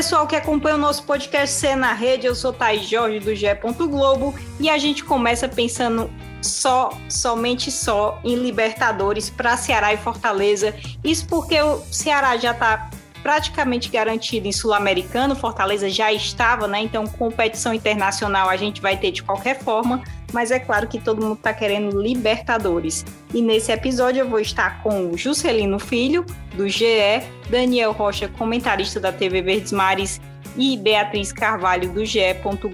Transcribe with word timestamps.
pessoal 0.00 0.26
que 0.26 0.34
acompanha 0.34 0.76
o 0.76 0.78
nosso 0.78 1.02
podcast 1.02 1.54
Cê 1.54 1.76
na 1.76 1.92
Rede, 1.92 2.26
eu 2.26 2.34
sou 2.34 2.54
Thaís 2.54 2.88
Jorge 2.88 3.20
do 3.20 3.34
GE. 3.34 3.48
Globo 3.86 4.34
e 4.58 4.70
a 4.70 4.78
gente 4.78 5.04
começa 5.04 5.46
pensando 5.46 6.10
só, 6.40 6.88
somente 7.06 7.70
só 7.70 8.18
em 8.24 8.34
Libertadores 8.34 9.28
para 9.28 9.58
Ceará 9.58 9.92
e 9.92 9.98
Fortaleza. 9.98 10.74
Isso 11.04 11.26
porque 11.26 11.60
o 11.60 11.82
Ceará 11.92 12.38
já 12.38 12.52
está 12.52 12.88
praticamente 13.22 13.90
garantido 13.90 14.48
em 14.48 14.52
Sul-Americano, 14.52 15.36
Fortaleza 15.36 15.90
já 15.90 16.10
estava, 16.10 16.66
né? 16.66 16.80
Então, 16.80 17.06
competição 17.06 17.74
internacional 17.74 18.48
a 18.48 18.56
gente 18.56 18.80
vai 18.80 18.96
ter 18.96 19.10
de 19.10 19.22
qualquer 19.22 19.58
forma, 19.58 20.02
mas 20.32 20.50
é 20.50 20.58
claro 20.58 20.86
que 20.86 21.00
todo 21.00 21.22
mundo 21.22 21.34
está 21.34 21.52
querendo 21.52 22.00
Libertadores. 22.00 23.04
E 23.34 23.42
nesse 23.42 23.72
episódio 23.72 24.20
eu 24.20 24.28
vou 24.28 24.40
estar 24.40 24.82
com 24.82 25.10
o 25.10 25.16
Juscelino 25.16 25.78
Filho, 25.78 26.24
do 26.54 26.68
GE, 26.68 27.22
Daniel 27.48 27.92
Rocha, 27.92 28.28
comentarista 28.28 28.98
da 28.98 29.12
TV 29.12 29.42
Verdes 29.42 29.72
Mares, 29.72 30.20
e 30.56 30.76
Beatriz 30.76 31.32
Carvalho, 31.32 31.92
do 31.92 32.04
GE. 32.04 32.20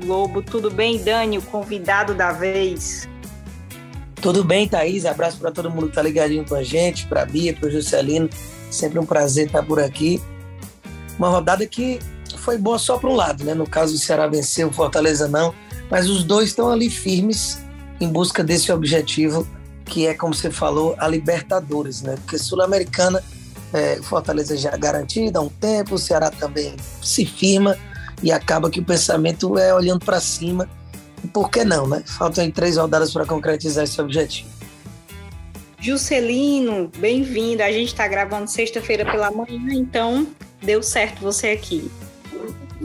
Globo. 0.04 0.42
Tudo 0.42 0.70
bem, 0.70 0.98
Dani, 0.98 1.38
o 1.38 1.42
convidado 1.42 2.14
da 2.14 2.32
vez? 2.32 3.08
Tudo 4.20 4.42
bem, 4.42 4.66
Thaís? 4.66 5.04
Abraço 5.04 5.38
para 5.38 5.50
todo 5.50 5.70
mundo 5.70 5.84
que 5.84 5.90
está 5.90 6.02
ligadinho 6.02 6.44
com 6.44 6.54
a 6.54 6.62
gente, 6.62 7.06
para 7.06 7.22
a 7.22 7.26
Bia, 7.26 7.54
para 7.54 7.68
o 7.68 7.70
Juscelino. 7.70 8.28
Sempre 8.70 8.98
um 8.98 9.06
prazer 9.06 9.46
estar 9.46 9.62
por 9.62 9.78
aqui. 9.78 10.20
Uma 11.18 11.28
rodada 11.28 11.66
que 11.66 12.00
foi 12.38 12.58
boa 12.58 12.78
só 12.78 12.98
para 12.98 13.10
um 13.10 13.14
lado, 13.14 13.44
né? 13.44 13.54
No 13.54 13.68
caso, 13.68 13.94
o 13.94 13.98
Ceará 13.98 14.26
venceu, 14.26 14.68
o 14.68 14.72
Fortaleza 14.72 15.28
não. 15.28 15.54
Mas 15.90 16.08
os 16.08 16.24
dois 16.24 16.48
estão 16.48 16.70
ali 16.70 16.90
firmes 16.90 17.58
em 18.00 18.08
busca 18.08 18.42
desse 18.42 18.72
objetivo, 18.72 19.46
que 19.84 20.06
é, 20.06 20.14
como 20.14 20.34
você 20.34 20.50
falou, 20.50 20.94
a 20.98 21.08
Libertadores, 21.08 22.02
né? 22.02 22.16
Porque 22.16 22.38
Sul-Americana, 22.38 23.22
é, 23.72 23.96
Fortaleza 24.02 24.56
já 24.56 24.70
é 24.70 24.78
garantida 24.78 25.38
há 25.38 25.42
um 25.42 25.48
tempo, 25.48 25.94
o 25.94 25.98
Ceará 25.98 26.30
também 26.30 26.74
se 27.02 27.24
firma 27.24 27.76
e 28.22 28.32
acaba 28.32 28.70
que 28.70 28.80
o 28.80 28.84
pensamento 28.84 29.58
é 29.58 29.74
olhando 29.74 30.04
para 30.04 30.20
cima. 30.20 30.68
E 31.22 31.28
por 31.28 31.50
que 31.50 31.64
não, 31.64 31.86
né? 31.86 32.02
Faltam 32.06 32.44
aí 32.44 32.52
três 32.52 32.76
rodadas 32.76 33.12
para 33.12 33.24
concretizar 33.24 33.84
esse 33.84 34.00
objetivo. 34.00 34.48
Juscelino, 35.78 36.90
bem-vindo. 36.98 37.62
A 37.62 37.70
gente 37.70 37.88
está 37.88 38.08
gravando 38.08 38.50
sexta-feira 38.50 39.04
pela 39.04 39.30
manhã, 39.30 39.72
então 39.72 40.26
deu 40.62 40.82
certo 40.82 41.20
você 41.20 41.48
aqui. 41.48 41.90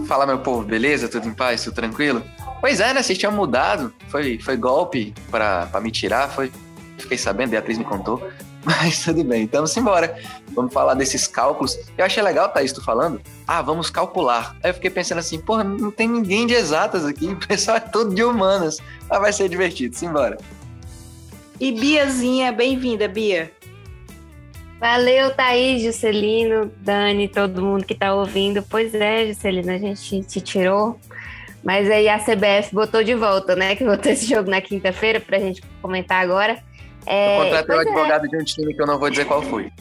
Fala, 0.06 0.26
meu 0.26 0.40
povo, 0.40 0.64
beleza? 0.64 1.08
Tudo 1.08 1.28
em 1.28 1.34
paz? 1.34 1.64
Tudo 1.64 1.76
tranquilo? 1.76 2.24
Pois 2.62 2.80
é, 2.80 2.94
né? 2.94 3.02
Vocês 3.02 3.18
tinham 3.18 3.34
mudado. 3.34 3.92
Foi, 4.08 4.38
foi 4.38 4.56
golpe 4.56 5.14
para 5.32 5.82
me 5.82 5.92
tirar. 5.92 6.30
Foi, 6.30 6.52
fiquei 7.00 7.18
sabendo, 7.18 7.50
Beatriz 7.50 7.80
me 7.80 7.84
contou. 7.84 8.22
Mas 8.64 9.04
tudo 9.04 9.24
bem, 9.24 9.44
então 9.44 9.62
vamos 9.62 9.76
embora. 9.76 10.16
Vamos 10.54 10.72
falar 10.72 10.94
desses 10.94 11.26
cálculos. 11.26 11.76
Eu 11.98 12.06
achei 12.06 12.22
legal, 12.22 12.48
Thaís, 12.50 12.72
tu 12.72 12.84
falando. 12.84 13.20
Ah, 13.48 13.64
vamos 13.64 13.90
calcular. 13.90 14.56
Aí 14.64 14.70
eu 14.70 14.74
fiquei 14.76 14.92
pensando 14.92 15.18
assim, 15.18 15.40
porra, 15.40 15.64
não 15.64 15.90
tem 15.90 16.08
ninguém 16.08 16.46
de 16.46 16.54
exatas 16.54 17.04
aqui. 17.04 17.28
O 17.34 17.48
pessoal 17.48 17.78
é 17.78 17.80
todo 17.80 18.14
de 18.14 18.24
humanas. 18.24 18.78
Mas 19.10 19.20
vai 19.20 19.34
ser 19.34 19.50
divertido, 19.50 19.96
simbora. 19.96 20.38
E 21.60 21.72
Biazinha, 21.72 22.52
bem-vinda, 22.52 23.08
Bia. 23.08 23.52
Valeu, 24.80 25.34
Thaís, 25.34 25.84
Juscelino, 25.84 26.72
Dani, 26.78 27.28
todo 27.28 27.62
mundo 27.62 27.86
que 27.86 27.96
tá 27.96 28.14
ouvindo. 28.14 28.64
Pois 28.64 28.94
é, 28.94 29.28
Juscelino, 29.28 29.72
a 29.72 29.78
gente 29.78 30.22
te 30.24 30.42
tirou. 30.42 31.00
Mas 31.64 31.90
aí 31.90 32.10
a 32.10 32.18
CBF 32.18 32.74
botou 32.74 33.04
de 33.04 33.14
volta, 33.14 33.56
né? 33.56 33.76
Que 33.76 33.84
botou 33.86 34.12
esse 34.12 34.26
jogo 34.26 34.50
na 34.50 34.62
quinta-feira 34.62 35.20
pra 35.20 35.40
gente 35.40 35.62
comentar 35.82 36.24
agora. 36.24 36.58
É, 37.06 37.38
eu 37.38 37.44
contratei 37.44 37.76
um 37.76 37.80
é. 37.80 37.82
advogado 37.82 38.26
é. 38.26 38.28
de 38.30 38.38
um 38.38 38.44
time 38.44 38.74
que 38.74 38.82
eu 38.82 38.88
não 38.88 39.00
vou 39.00 39.10
dizer 39.10 39.26
qual 39.26 39.42
foi. 39.42 39.72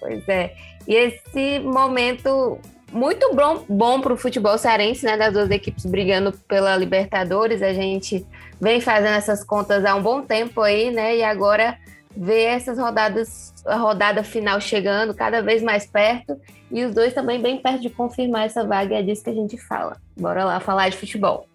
Pois 0.00 0.28
é. 0.28 0.54
E 0.86 0.94
esse 0.94 1.58
momento 1.60 2.58
muito 2.92 3.34
bom, 3.34 3.64
bom 3.68 4.00
para 4.00 4.14
o 4.14 4.16
futebol 4.16 4.56
cearense, 4.56 5.04
né? 5.04 5.16
Das 5.16 5.32
duas 5.32 5.50
equipes 5.50 5.84
brigando 5.84 6.32
pela 6.48 6.76
Libertadores. 6.76 7.62
A 7.62 7.72
gente 7.72 8.26
vem 8.60 8.80
fazendo 8.80 9.14
essas 9.14 9.44
contas 9.44 9.84
há 9.84 9.94
um 9.94 10.02
bom 10.02 10.22
tempo 10.22 10.62
aí, 10.62 10.90
né? 10.90 11.16
E 11.16 11.22
agora 11.22 11.76
ver 12.16 12.44
essas 12.44 12.78
rodadas, 12.78 13.52
a 13.66 13.76
rodada 13.76 14.22
final 14.22 14.60
chegando 14.60 15.14
cada 15.14 15.42
vez 15.42 15.62
mais 15.62 15.86
perto 15.86 16.40
e 16.70 16.84
os 16.84 16.94
dois 16.94 17.14
também 17.14 17.40
bem 17.40 17.58
perto 17.58 17.80
de 17.80 17.90
confirmar 17.90 18.46
essa 18.46 18.64
vaga, 18.64 18.96
é 18.96 19.02
disso 19.02 19.24
que 19.24 19.30
a 19.30 19.34
gente 19.34 19.56
fala. 19.56 19.96
Bora 20.16 20.44
lá 20.44 20.60
falar 20.60 20.88
de 20.88 20.96
futebol. 20.96 21.46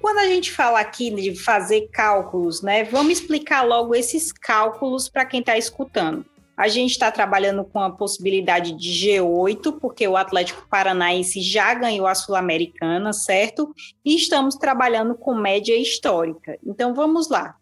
Quando 0.00 0.18
a 0.18 0.26
gente 0.26 0.50
fala 0.50 0.80
aqui 0.80 1.10
de 1.14 1.36
fazer 1.36 1.88
cálculos, 1.92 2.60
né, 2.60 2.84
vamos 2.84 3.12
explicar 3.12 3.62
logo 3.62 3.94
esses 3.94 4.32
cálculos 4.32 5.08
para 5.08 5.24
quem 5.24 5.40
está 5.40 5.56
escutando. 5.56 6.24
A 6.56 6.68
gente 6.68 6.90
está 6.90 7.10
trabalhando 7.10 7.64
com 7.64 7.80
a 7.80 7.90
possibilidade 7.90 8.72
de 8.72 8.88
G8, 8.88 9.78
porque 9.80 10.06
o 10.06 10.16
Atlético 10.16 10.66
Paranaense 10.68 11.40
já 11.40 11.72
ganhou 11.74 12.06
a 12.06 12.14
Sul-Americana, 12.14 13.12
certo? 13.12 13.74
E 14.04 14.16
estamos 14.16 14.56
trabalhando 14.56 15.14
com 15.14 15.34
média 15.34 15.74
histórica. 15.76 16.58
Então 16.64 16.94
vamos 16.94 17.30
lá 17.30 17.56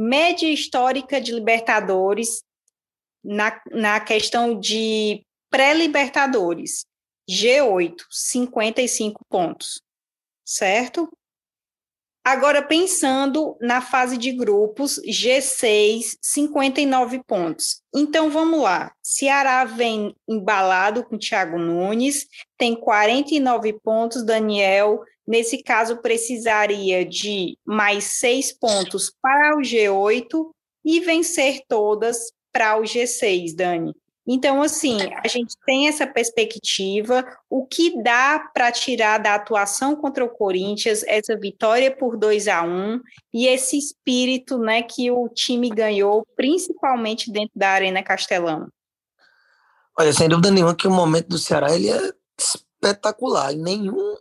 média 0.00 0.50
histórica 0.50 1.20
de 1.20 1.30
Libertadores 1.30 2.42
na, 3.22 3.60
na 3.70 4.00
questão 4.00 4.58
de 4.58 5.22
pré-Libertadores. 5.50 6.86
G8, 7.30 7.96
55 8.10 9.24
pontos, 9.28 9.82
certo? 10.44 11.08
Agora, 12.24 12.62
pensando 12.62 13.56
na 13.60 13.80
fase 13.80 14.16
de 14.16 14.32
grupos, 14.32 15.00
G6, 15.06 16.16
59 16.20 17.22
pontos. 17.24 17.82
Então, 17.94 18.30
vamos 18.30 18.60
lá. 18.60 18.92
Ceará 19.02 19.64
vem 19.64 20.14
embalado 20.28 21.04
com 21.04 21.18
Thiago 21.18 21.58
Nunes, 21.58 22.26
tem 22.58 22.74
49 22.74 23.74
pontos, 23.80 24.24
Daniel 24.24 25.00
Nesse 25.30 25.62
caso, 25.62 25.98
precisaria 25.98 27.04
de 27.04 27.56
mais 27.64 28.02
seis 28.18 28.52
pontos 28.52 29.12
para 29.22 29.56
o 29.56 29.60
G8 29.60 30.50
e 30.84 30.98
vencer 30.98 31.60
todas 31.68 32.32
para 32.52 32.76
o 32.76 32.82
G6, 32.82 33.54
Dani. 33.54 33.94
Então, 34.26 34.60
assim, 34.60 34.98
a 35.22 35.28
gente 35.28 35.54
tem 35.64 35.86
essa 35.86 36.04
perspectiva. 36.04 37.24
O 37.48 37.64
que 37.64 38.02
dá 38.02 38.40
para 38.52 38.72
tirar 38.72 39.18
da 39.18 39.36
atuação 39.36 39.94
contra 39.94 40.24
o 40.24 40.28
Corinthians, 40.28 41.04
essa 41.04 41.38
vitória 41.38 41.96
por 41.96 42.16
2 42.16 42.48
a 42.48 42.64
1 42.64 43.00
e 43.32 43.46
esse 43.46 43.78
espírito 43.78 44.58
né, 44.58 44.82
que 44.82 45.12
o 45.12 45.28
time 45.28 45.70
ganhou, 45.70 46.26
principalmente 46.34 47.30
dentro 47.30 47.52
da 47.54 47.68
Arena 47.68 48.02
Castelão? 48.02 48.66
Olha, 49.96 50.12
sem 50.12 50.28
dúvida 50.28 50.50
nenhuma 50.50 50.74
que 50.74 50.88
o 50.88 50.90
momento 50.90 51.28
do 51.28 51.38
Ceará 51.38 51.72
ele 51.72 51.88
é 51.88 52.12
espetacular. 52.36 53.52
Nenhum 53.52 54.16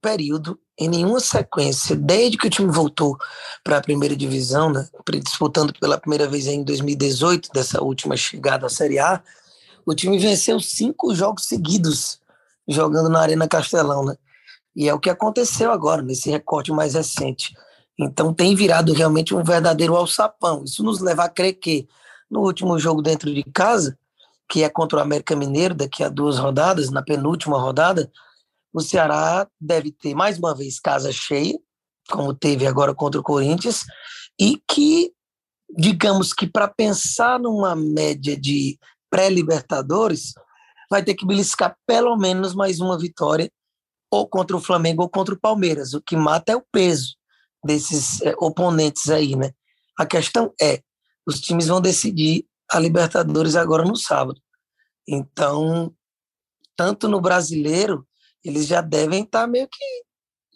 período, 0.00 0.58
em 0.78 0.88
nenhuma 0.88 1.20
sequência, 1.20 1.94
desde 1.94 2.38
que 2.38 2.46
o 2.46 2.50
time 2.50 2.70
voltou 2.70 3.16
para 3.62 3.76
a 3.76 3.82
primeira 3.82 4.16
divisão, 4.16 4.70
né, 4.70 4.88
disputando 5.22 5.72
pela 5.78 5.98
primeira 5.98 6.26
vez 6.26 6.46
em 6.46 6.64
2018, 6.64 7.50
dessa 7.52 7.82
última 7.82 8.16
chegada 8.16 8.66
à 8.66 8.70
Série 8.70 8.98
A, 8.98 9.22
o 9.84 9.94
time 9.94 10.18
venceu 10.18 10.58
cinco 10.60 11.14
jogos 11.14 11.46
seguidos 11.46 12.20
jogando 12.66 13.08
na 13.08 13.20
Arena 13.20 13.48
Castelão, 13.48 14.04
né? 14.04 14.16
E 14.74 14.88
é 14.88 14.94
o 14.94 15.00
que 15.00 15.10
aconteceu 15.10 15.72
agora, 15.72 16.00
nesse 16.00 16.30
recorte 16.30 16.70
mais 16.70 16.94
recente. 16.94 17.54
Então 17.98 18.32
tem 18.32 18.54
virado 18.54 18.92
realmente 18.92 19.34
um 19.34 19.42
verdadeiro 19.42 19.96
alçapão. 19.96 20.64
Isso 20.64 20.82
nos 20.82 21.00
leva 21.00 21.24
a 21.24 21.28
crer 21.28 21.54
que 21.54 21.88
no 22.30 22.40
último 22.40 22.78
jogo 22.78 23.02
dentro 23.02 23.32
de 23.34 23.42
casa, 23.42 23.98
que 24.48 24.62
é 24.62 24.68
contra 24.68 24.98
o 24.98 25.02
América 25.02 25.36
Mineiro, 25.36 25.74
daqui 25.74 26.02
a 26.02 26.08
duas 26.08 26.38
rodadas, 26.38 26.90
na 26.90 27.02
penúltima 27.02 27.58
rodada, 27.58 28.10
o 28.72 28.80
Ceará 28.80 29.48
deve 29.60 29.92
ter 29.92 30.14
mais 30.14 30.38
uma 30.38 30.54
vez 30.54 30.78
casa 30.78 31.12
cheia, 31.12 31.58
como 32.08 32.34
teve 32.34 32.66
agora 32.66 32.94
contra 32.94 33.20
o 33.20 33.24
Corinthians, 33.24 33.84
e 34.40 34.60
que, 34.68 35.12
digamos 35.76 36.32
que 36.32 36.46
para 36.46 36.68
pensar 36.68 37.38
numa 37.38 37.74
média 37.74 38.36
de 38.36 38.78
pré-Libertadores, 39.10 40.32
vai 40.90 41.04
ter 41.04 41.14
que 41.14 41.26
beliscar 41.26 41.76
pelo 41.86 42.16
menos 42.16 42.54
mais 42.54 42.80
uma 42.80 42.98
vitória, 42.98 43.50
ou 44.10 44.26
contra 44.28 44.56
o 44.56 44.60
Flamengo 44.60 45.02
ou 45.02 45.08
contra 45.08 45.34
o 45.34 45.40
Palmeiras. 45.40 45.94
O 45.94 46.02
que 46.02 46.16
mata 46.16 46.52
é 46.52 46.56
o 46.56 46.64
peso 46.72 47.14
desses 47.64 48.20
é, 48.22 48.34
oponentes 48.38 49.08
aí, 49.08 49.36
né? 49.36 49.52
A 49.96 50.04
questão 50.04 50.52
é, 50.60 50.82
os 51.26 51.40
times 51.40 51.68
vão 51.68 51.80
decidir 51.80 52.44
a 52.70 52.80
Libertadores 52.80 53.54
agora 53.54 53.84
no 53.84 53.96
sábado. 53.96 54.40
Então, 55.06 55.94
tanto 56.76 57.08
no 57.08 57.20
brasileiro 57.20 58.06
eles 58.44 58.66
já 58.66 58.80
devem 58.80 59.22
estar 59.22 59.42
tá 59.42 59.46
meio 59.46 59.68
que 59.68 59.84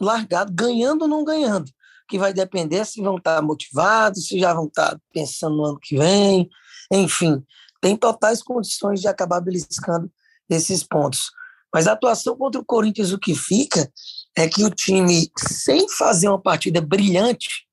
largados, 0.00 0.54
ganhando 0.54 1.02
ou 1.02 1.08
não 1.08 1.24
ganhando. 1.24 1.70
Que 2.08 2.18
vai 2.18 2.32
depender 2.32 2.84
se 2.84 3.00
vão 3.00 3.16
estar 3.16 3.36
tá 3.36 3.42
motivados, 3.42 4.26
se 4.26 4.38
já 4.38 4.52
vão 4.52 4.66
estar 4.66 4.92
tá 4.92 5.00
pensando 5.12 5.56
no 5.56 5.64
ano 5.64 5.78
que 5.80 5.96
vem, 5.96 6.48
enfim, 6.90 7.42
tem 7.80 7.96
totais 7.96 8.42
condições 8.42 9.00
de 9.00 9.08
acabar 9.08 9.40
beliscando 9.40 10.10
esses 10.48 10.82
pontos. 10.82 11.30
Mas 11.72 11.86
a 11.86 11.92
atuação 11.92 12.36
contra 12.36 12.60
o 12.60 12.64
Corinthians, 12.64 13.12
o 13.12 13.18
que 13.18 13.34
fica 13.34 13.90
é 14.36 14.48
que 14.48 14.64
o 14.64 14.70
time, 14.70 15.30
sem 15.36 15.88
fazer 15.88 16.28
uma 16.28 16.40
partida 16.40 16.80
brilhante, 16.80 17.66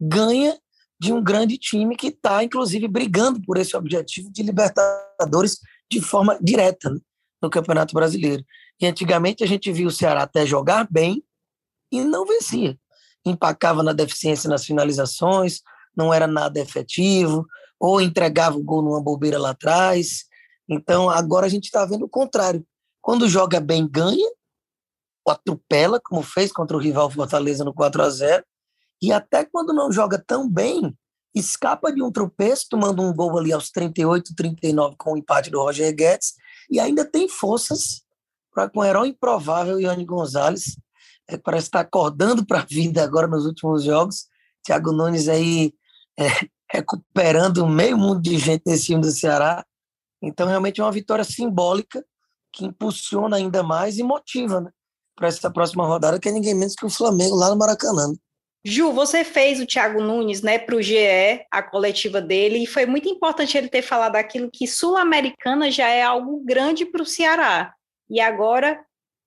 ganha 0.00 0.58
de 1.00 1.12
um 1.12 1.22
grande 1.22 1.58
time 1.58 1.96
que 1.96 2.08
está, 2.08 2.44
inclusive, 2.44 2.86
brigando 2.86 3.40
por 3.42 3.56
esse 3.56 3.76
objetivo 3.76 4.30
de 4.30 4.42
Libertadores 4.42 5.58
de 5.90 6.00
forma 6.00 6.38
direta 6.40 6.90
né, 6.90 7.00
no 7.42 7.50
Campeonato 7.50 7.94
Brasileiro. 7.94 8.44
E 8.80 8.86
antigamente 8.86 9.44
a 9.44 9.46
gente 9.46 9.70
viu 9.70 9.88
o 9.88 9.92
Ceará 9.92 10.22
até 10.22 10.46
jogar 10.46 10.86
bem 10.90 11.22
e 11.92 12.02
não 12.02 12.24
vencia. 12.24 12.78
Empacava 13.24 13.82
na 13.82 13.92
deficiência 13.92 14.48
nas 14.48 14.64
finalizações, 14.64 15.60
não 15.94 16.14
era 16.14 16.26
nada 16.26 16.58
efetivo, 16.58 17.46
ou 17.78 18.00
entregava 18.00 18.56
o 18.56 18.62
gol 18.62 18.82
numa 18.82 19.02
bobeira 19.02 19.38
lá 19.38 19.50
atrás. 19.50 20.24
Então 20.68 21.10
agora 21.10 21.46
a 21.46 21.48
gente 21.48 21.64
está 21.64 21.84
vendo 21.84 22.04
o 22.04 22.08
contrário. 22.08 22.66
Quando 23.02 23.28
joga 23.28 23.60
bem, 23.60 23.86
ganha, 23.88 24.30
atropela, 25.26 26.00
como 26.02 26.22
fez 26.22 26.52
contra 26.52 26.76
o 26.76 26.80
rival 26.80 27.10
Fortaleza 27.10 27.64
no 27.64 27.72
4 27.72 28.02
a 28.02 28.10
0 28.10 28.44
e 29.02 29.12
até 29.12 29.44
quando 29.44 29.72
não 29.72 29.90
joga 29.90 30.18
tão 30.18 30.48
bem, 30.48 30.94
escapa 31.34 31.92
de 31.92 32.02
um 32.02 32.10
tropeço, 32.10 32.66
tomando 32.68 33.02
um 33.02 33.14
gol 33.14 33.38
ali 33.38 33.52
aos 33.52 33.70
38, 33.70 34.34
39 34.34 34.96
com 34.96 35.12
o 35.14 35.16
empate 35.16 35.50
do 35.50 35.60
Roger 35.60 35.94
Guedes, 35.94 36.34
e 36.70 36.78
ainda 36.78 37.04
tem 37.04 37.28
forças 37.28 38.02
com 38.52 38.80
o 38.80 38.84
herói 38.84 39.08
improvável 39.08 39.80
Ione 39.80 40.04
Gonzalez, 40.04 40.76
é, 41.28 41.36
parece 41.36 41.66
estar 41.66 41.80
acordando 41.80 42.44
para 42.44 42.60
a 42.60 42.66
vida 42.68 43.02
agora 43.02 43.26
nos 43.26 43.46
últimos 43.46 43.84
jogos. 43.84 44.26
Thiago 44.64 44.92
Nunes 44.92 45.28
aí 45.28 45.72
é, 46.18 46.26
recuperando 46.70 47.66
meio 47.66 47.96
mundo 47.96 48.20
de 48.20 48.38
gente 48.38 48.62
nesse 48.66 48.86
time 48.86 49.00
do 49.00 49.10
Ceará. 49.10 49.64
Então, 50.22 50.46
realmente 50.46 50.80
é 50.80 50.84
uma 50.84 50.92
vitória 50.92 51.24
simbólica 51.24 52.04
que 52.52 52.64
impulsiona 52.64 53.36
ainda 53.36 53.62
mais 53.62 53.98
e 53.98 54.02
motiva 54.02 54.60
né, 54.60 54.70
para 55.16 55.28
essa 55.28 55.50
próxima 55.50 55.86
rodada, 55.86 56.18
que 56.18 56.28
é 56.28 56.32
ninguém 56.32 56.54
menos 56.54 56.74
que 56.74 56.84
o 56.84 56.90
Flamengo 56.90 57.36
lá 57.36 57.48
no 57.48 57.56
Maracanã. 57.56 58.08
Né? 58.08 58.14
Ju, 58.64 58.92
você 58.92 59.24
fez 59.24 59.58
o 59.60 59.66
Thiago 59.66 60.02
Nunes, 60.02 60.42
né, 60.42 60.58
para 60.58 60.76
o 60.76 60.82
GE, 60.82 61.46
a 61.50 61.62
coletiva 61.62 62.20
dele, 62.20 62.62
e 62.62 62.66
foi 62.66 62.84
muito 62.84 63.08
importante 63.08 63.56
ele 63.56 63.68
ter 63.68 63.82
falado 63.82 64.16
aquilo 64.16 64.50
que 64.52 64.66
Sul-Americana 64.66 65.70
já 65.70 65.88
é 65.88 66.02
algo 66.02 66.44
grande 66.44 66.84
para 66.84 67.02
o 67.02 67.06
Ceará. 67.06 67.72
E 68.10 68.20
agora, 68.20 68.84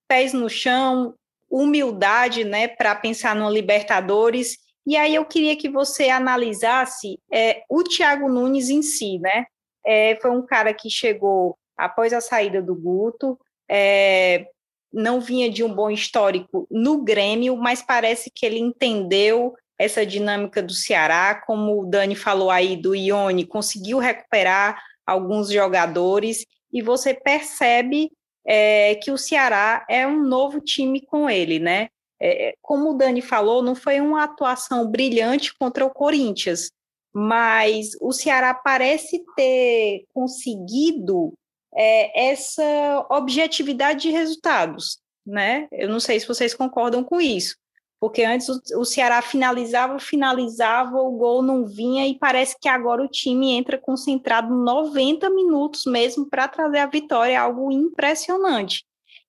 pés 0.07 0.33
no 0.33 0.50
chão, 0.50 1.15
humildade, 1.50 2.44
né, 2.44 2.68
para 2.68 2.94
pensar 2.95 3.35
no 3.35 3.50
Libertadores. 3.50 4.57
E 4.85 4.97
aí 4.97 5.15
eu 5.15 5.24
queria 5.24 5.56
que 5.56 5.69
você 5.69 6.09
analisasse 6.09 7.19
é, 7.31 7.63
o 7.69 7.83
Thiago 7.83 8.27
Nunes 8.27 8.69
em 8.69 8.81
si, 8.81 9.19
né? 9.19 9.45
É, 9.85 10.18
foi 10.21 10.31
um 10.31 10.45
cara 10.45 10.74
que 10.74 10.89
chegou 10.89 11.57
após 11.77 12.12
a 12.13 12.21
saída 12.21 12.62
do 12.62 12.75
Guto, 12.75 13.38
é, 13.69 14.47
não 14.91 15.19
vinha 15.19 15.50
de 15.50 15.63
um 15.63 15.74
bom 15.74 15.89
histórico 15.89 16.68
no 16.69 17.03
Grêmio, 17.03 17.57
mas 17.57 17.81
parece 17.81 18.31
que 18.33 18.45
ele 18.45 18.59
entendeu 18.59 19.53
essa 19.77 20.06
dinâmica 20.06 20.62
do 20.62 20.74
Ceará, 20.74 21.41
como 21.45 21.81
o 21.81 21.86
Dani 21.86 22.15
falou 22.15 22.51
aí 22.51 22.77
do 22.77 22.95
Ione, 22.95 23.45
conseguiu 23.45 23.97
recuperar 23.97 24.81
alguns 25.06 25.51
jogadores 25.51 26.45
e 26.71 26.81
você 26.81 27.13
percebe 27.13 28.12
é, 28.45 28.95
que 28.95 29.12
o 29.12 29.18
Ceará 29.18 29.86
é 29.90 30.06
um 30.06 30.22
novo 30.22 30.60
time 30.60 31.01
com 31.01 31.30
ele, 31.30 31.60
né? 31.60 31.90
É, 32.22 32.56
como 32.62 32.92
o 32.92 32.94
Dani 32.94 33.22
falou, 33.22 33.62
não 33.62 33.75
foi 33.75 34.00
uma 34.00 34.24
atuação 34.24 34.90
brilhante 34.90 35.54
contra 35.57 35.86
o 35.86 35.90
Corinthians, 35.90 36.69
mas 37.13 37.92
o 38.01 38.12
Ceará 38.12 38.54
parece 38.54 39.24
ter 39.36 40.06
conseguido 40.13 41.34
é, 41.75 42.30
essa 42.31 43.06
objetividade 43.10 44.04
de 44.04 44.12
resultados, 44.12 45.00
né? 45.25 45.68
Eu 45.72 45.89
não 45.89 46.00
sei 46.00 46.19
se 46.19 46.28
vocês 46.28 46.54
concordam 46.54 47.04
com 47.04 47.19
isso, 47.19 47.56
porque 48.03 48.21
antes 48.21 48.50
o, 48.75 48.83
Ceará 48.83 49.21
finalizava, 49.21 49.97
finalizava, 49.97 50.97
o 50.97 51.11
gol 51.13 51.41
não 51.41 51.65
vinha 51.65 52.05
e 52.05 52.19
parece 52.19 52.53
que 52.59 52.67
agora 52.67 53.01
o 53.01 53.07
time 53.07 53.51
entra 53.51 53.77
concentrado 53.77 54.53
90 54.53 55.29
minutos 55.29 55.85
mesmo 55.85 56.29
para 56.29 56.50
trazer 56.50 56.79
a 56.79 56.85
vitória, 56.85 57.39
algo 57.39 57.71
impressionante. 57.71 58.83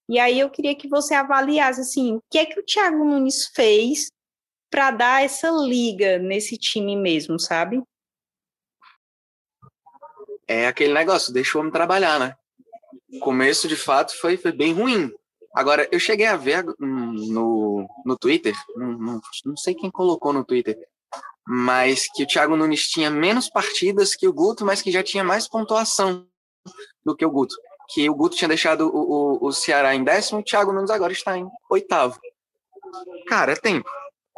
E 0.09 0.19
aí 0.19 0.41
eu 0.41 0.51
queria 0.51 0.75
que 0.75 0.89
você 0.89 1.15
avaliasse 1.15 1.83
assim, 1.83 2.17
o 2.17 2.23
que 2.29 2.37
é 2.37 2.45
que 2.45 2.59
o 2.59 2.65
Thiago 2.65 3.05
Nunes 3.05 3.47
fez 3.55 4.11
para 4.69 4.91
dar 4.91 5.23
essa 5.23 5.53
liga 5.53 6.19
nesse 6.19 6.59
time 6.59 6.97
mesmo, 6.97 7.39
sabe? 7.39 7.81
é 10.49 10.67
aquele 10.67 10.93
negócio, 10.93 11.33
deixa 11.33 11.57
o 11.57 11.61
homem 11.61 11.73
trabalhar, 11.73 12.19
né? 12.19 12.35
O 13.09 13.21
começo, 13.21 13.69
de 13.69 13.77
fato, 13.77 14.19
foi, 14.19 14.37
foi 14.37 14.51
bem 14.51 14.73
ruim. 14.73 15.13
Agora, 15.55 15.89
eu 15.93 16.01
cheguei 16.01 16.27
a 16.27 16.37
ver 16.37 16.65
no, 16.79 17.87
no 18.05 18.19
Twitter, 18.19 18.55
não, 18.75 19.21
não 19.45 19.57
sei 19.57 19.75
quem 19.75 19.91
colocou 19.91 20.33
no 20.33 20.45
Twitter, 20.45 20.77
mas 21.47 22.07
que 22.13 22.25
o 22.25 22.27
Thiago 22.27 22.57
Nunes 22.57 22.89
tinha 22.89 23.09
menos 23.09 23.49
partidas 23.49 24.17
que 24.17 24.27
o 24.27 24.33
Guto, 24.33 24.65
mas 24.65 24.83
que 24.83 24.91
já 24.91 25.03
tinha 25.03 25.23
mais 25.23 25.49
pontuação 25.49 26.27
do 27.05 27.15
que 27.15 27.25
o 27.25 27.31
Guto. 27.31 27.55
Que 27.91 28.09
o 28.11 28.15
Guto 28.15 28.37
tinha 28.37 28.49
deixado 28.49 28.89
o, 28.89 29.45
o, 29.45 29.49
o 29.49 29.53
Ceará 29.53 29.95
em 29.95 30.03
décimo, 30.03 30.41
o 30.41 30.43
Thiago 30.43 30.73
Nunes 30.73 30.91
agora 30.91 31.13
está 31.13 31.37
em 31.37 31.47
oitavo. 31.71 32.19
Cara, 33.29 33.53
é 33.53 33.57
tempo. 33.57 33.89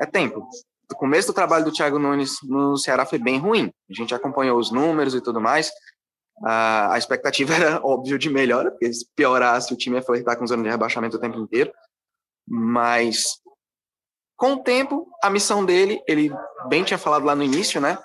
É 0.01 0.05
tempo. 0.05 0.47
O 0.93 0.97
começo 0.97 1.29
do 1.29 1.35
trabalho 1.35 1.65
do 1.65 1.73
Thiago 1.73 1.99
Nunes 1.99 2.37
no 2.43 2.77
Ceará 2.77 3.07
foi 3.07 3.19
bem 3.19 3.39
ruim. 3.39 3.73
A 3.91 3.95
gente 3.95 4.15
acompanhou 4.15 4.59
os 4.59 4.71
números 4.71 5.15
e 5.15 5.21
tudo 5.21 5.41
mais. 5.41 5.71
A, 6.45 6.95
a 6.95 6.99
expectativa 6.99 7.55
era, 7.57 7.81
óbvio, 7.85 8.19
de 8.19 8.29
melhora, 8.29 8.71
porque 8.71 8.93
se 8.93 9.07
piorasse, 9.15 9.73
o 9.73 9.77
time 9.77 9.97
ia 9.97 10.03
flertar 10.03 10.37
com 10.37 10.47
zona 10.47 10.63
de 10.63 10.69
rebaixamento 10.69 11.17
o 11.17 11.21
tempo 11.21 11.39
inteiro. 11.39 11.73
Mas, 12.49 13.41
com 14.37 14.53
o 14.53 14.63
tempo, 14.63 15.09
a 15.23 15.31
missão 15.31 15.65
dele, 15.65 16.01
ele 16.07 16.31
bem 16.69 16.85
tinha 16.85 16.99
falado 16.99 17.25
lá 17.25 17.35
no 17.35 17.43
início, 17.43 17.81
né? 17.81 17.99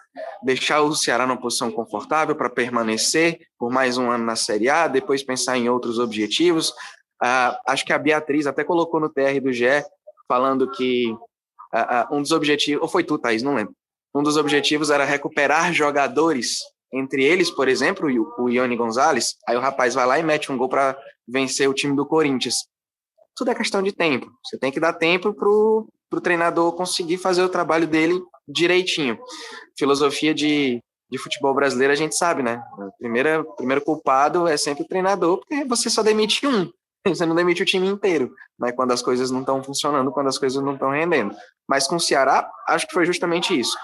Deixar 0.44 0.82
o 0.82 0.96
Ceará 0.96 1.28
numa 1.28 1.40
posição 1.40 1.72
confortável 1.72 2.36
para 2.36 2.50
permanecer 2.50 3.40
por 3.60 3.72
mais 3.72 3.98
um 3.98 4.10
ano 4.10 4.26
na 4.26 4.36
Série 4.36 4.70
A, 4.70 4.88
depois 4.88 5.24
pensar 5.24 5.58
em 5.58 5.70
outros 5.70 6.00
objetivos. 6.00 6.72
Uh, 7.22 7.54
acho 7.68 7.86
que 7.86 7.94
a 7.94 8.00
Beatriz 8.00 8.48
até 8.48 8.64
colocou 8.64 9.00
no 9.00 9.10
TR 9.10 9.40
do 9.42 9.54
GE, 9.54 9.86
falando 10.28 10.72
que 10.72 11.12
uh, 11.12 12.12
uh, 12.12 12.16
um 12.16 12.22
dos 12.22 12.32
objetivos, 12.32 12.82
ou 12.82 12.88
foi 12.88 13.04
tu, 13.04 13.20
Thaís, 13.20 13.44
não 13.44 13.54
lembro. 13.54 13.76
Um 14.14 14.24
dos 14.24 14.38
objetivos 14.38 14.90
era 14.90 15.06
recuperar 15.06 15.72
jogadores 15.72 16.60
entre 16.94 17.24
eles, 17.24 17.50
por 17.50 17.68
exemplo, 17.68 18.08
o 18.38 18.50
Ione 18.50 18.76
Gonzalez, 18.76 19.36
aí 19.48 19.56
o 19.56 19.62
rapaz 19.62 19.94
vai 19.94 20.06
lá 20.06 20.20
e 20.20 20.24
mete 20.24 20.52
um 20.52 20.58
gol 20.58 20.68
para 20.68 20.98
vencer 21.28 21.70
o 21.70 21.74
time 21.74 21.96
do 21.96 22.06
Corinthians. 22.06 22.66
Tudo 23.36 23.52
é 23.52 23.56
questão 23.56 23.82
de 23.82 23.92
tempo. 23.92 24.32
Você 24.44 24.58
tem 24.58 24.72
que 24.72 24.80
dar 24.80 24.94
tempo 24.94 25.34
para 25.34 25.48
o 25.48 26.22
treinador 26.22 26.74
conseguir 26.74 27.18
fazer 27.18 27.42
o 27.42 27.50
trabalho 27.50 27.88
dele 27.88 28.22
direitinho. 28.48 29.18
Filosofia 29.78 30.34
de, 30.34 30.82
de 31.10 31.18
futebol 31.18 31.54
brasileiro 31.54 31.94
a 31.94 31.96
gente 31.96 32.16
sabe, 32.16 32.44
né? 32.44 32.62
O 32.78 32.92
primeiro, 32.98 33.46
primeiro 33.56 33.82
culpado 33.82 34.48
é 34.48 34.58
sempre 34.58 34.84
o 34.84 34.88
treinador, 34.88 35.38
porque 35.38 35.64
você 35.64 35.90
só 35.90 36.04
demite 36.04 36.46
um. 36.46 36.70
Você 37.04 37.26
não 37.26 37.34
demite 37.34 37.64
o 37.64 37.66
time 37.66 37.88
inteiro, 37.88 38.32
né? 38.60 38.72
Quando 38.72 38.92
as 38.92 39.02
coisas 39.02 39.32
não 39.32 39.40
estão 39.40 39.64
funcionando, 39.64 40.12
quando 40.12 40.28
as 40.28 40.38
coisas 40.38 40.62
não 40.62 40.76
estão 40.76 40.92
rendendo. 40.92 41.36
Mas 41.68 41.88
com 41.88 41.96
o 41.96 42.00
Ceará, 42.00 42.48
acho 42.68 42.86
que 42.88 42.94
foi 42.94 43.08
justamente 43.08 43.60
isso. 43.60 43.76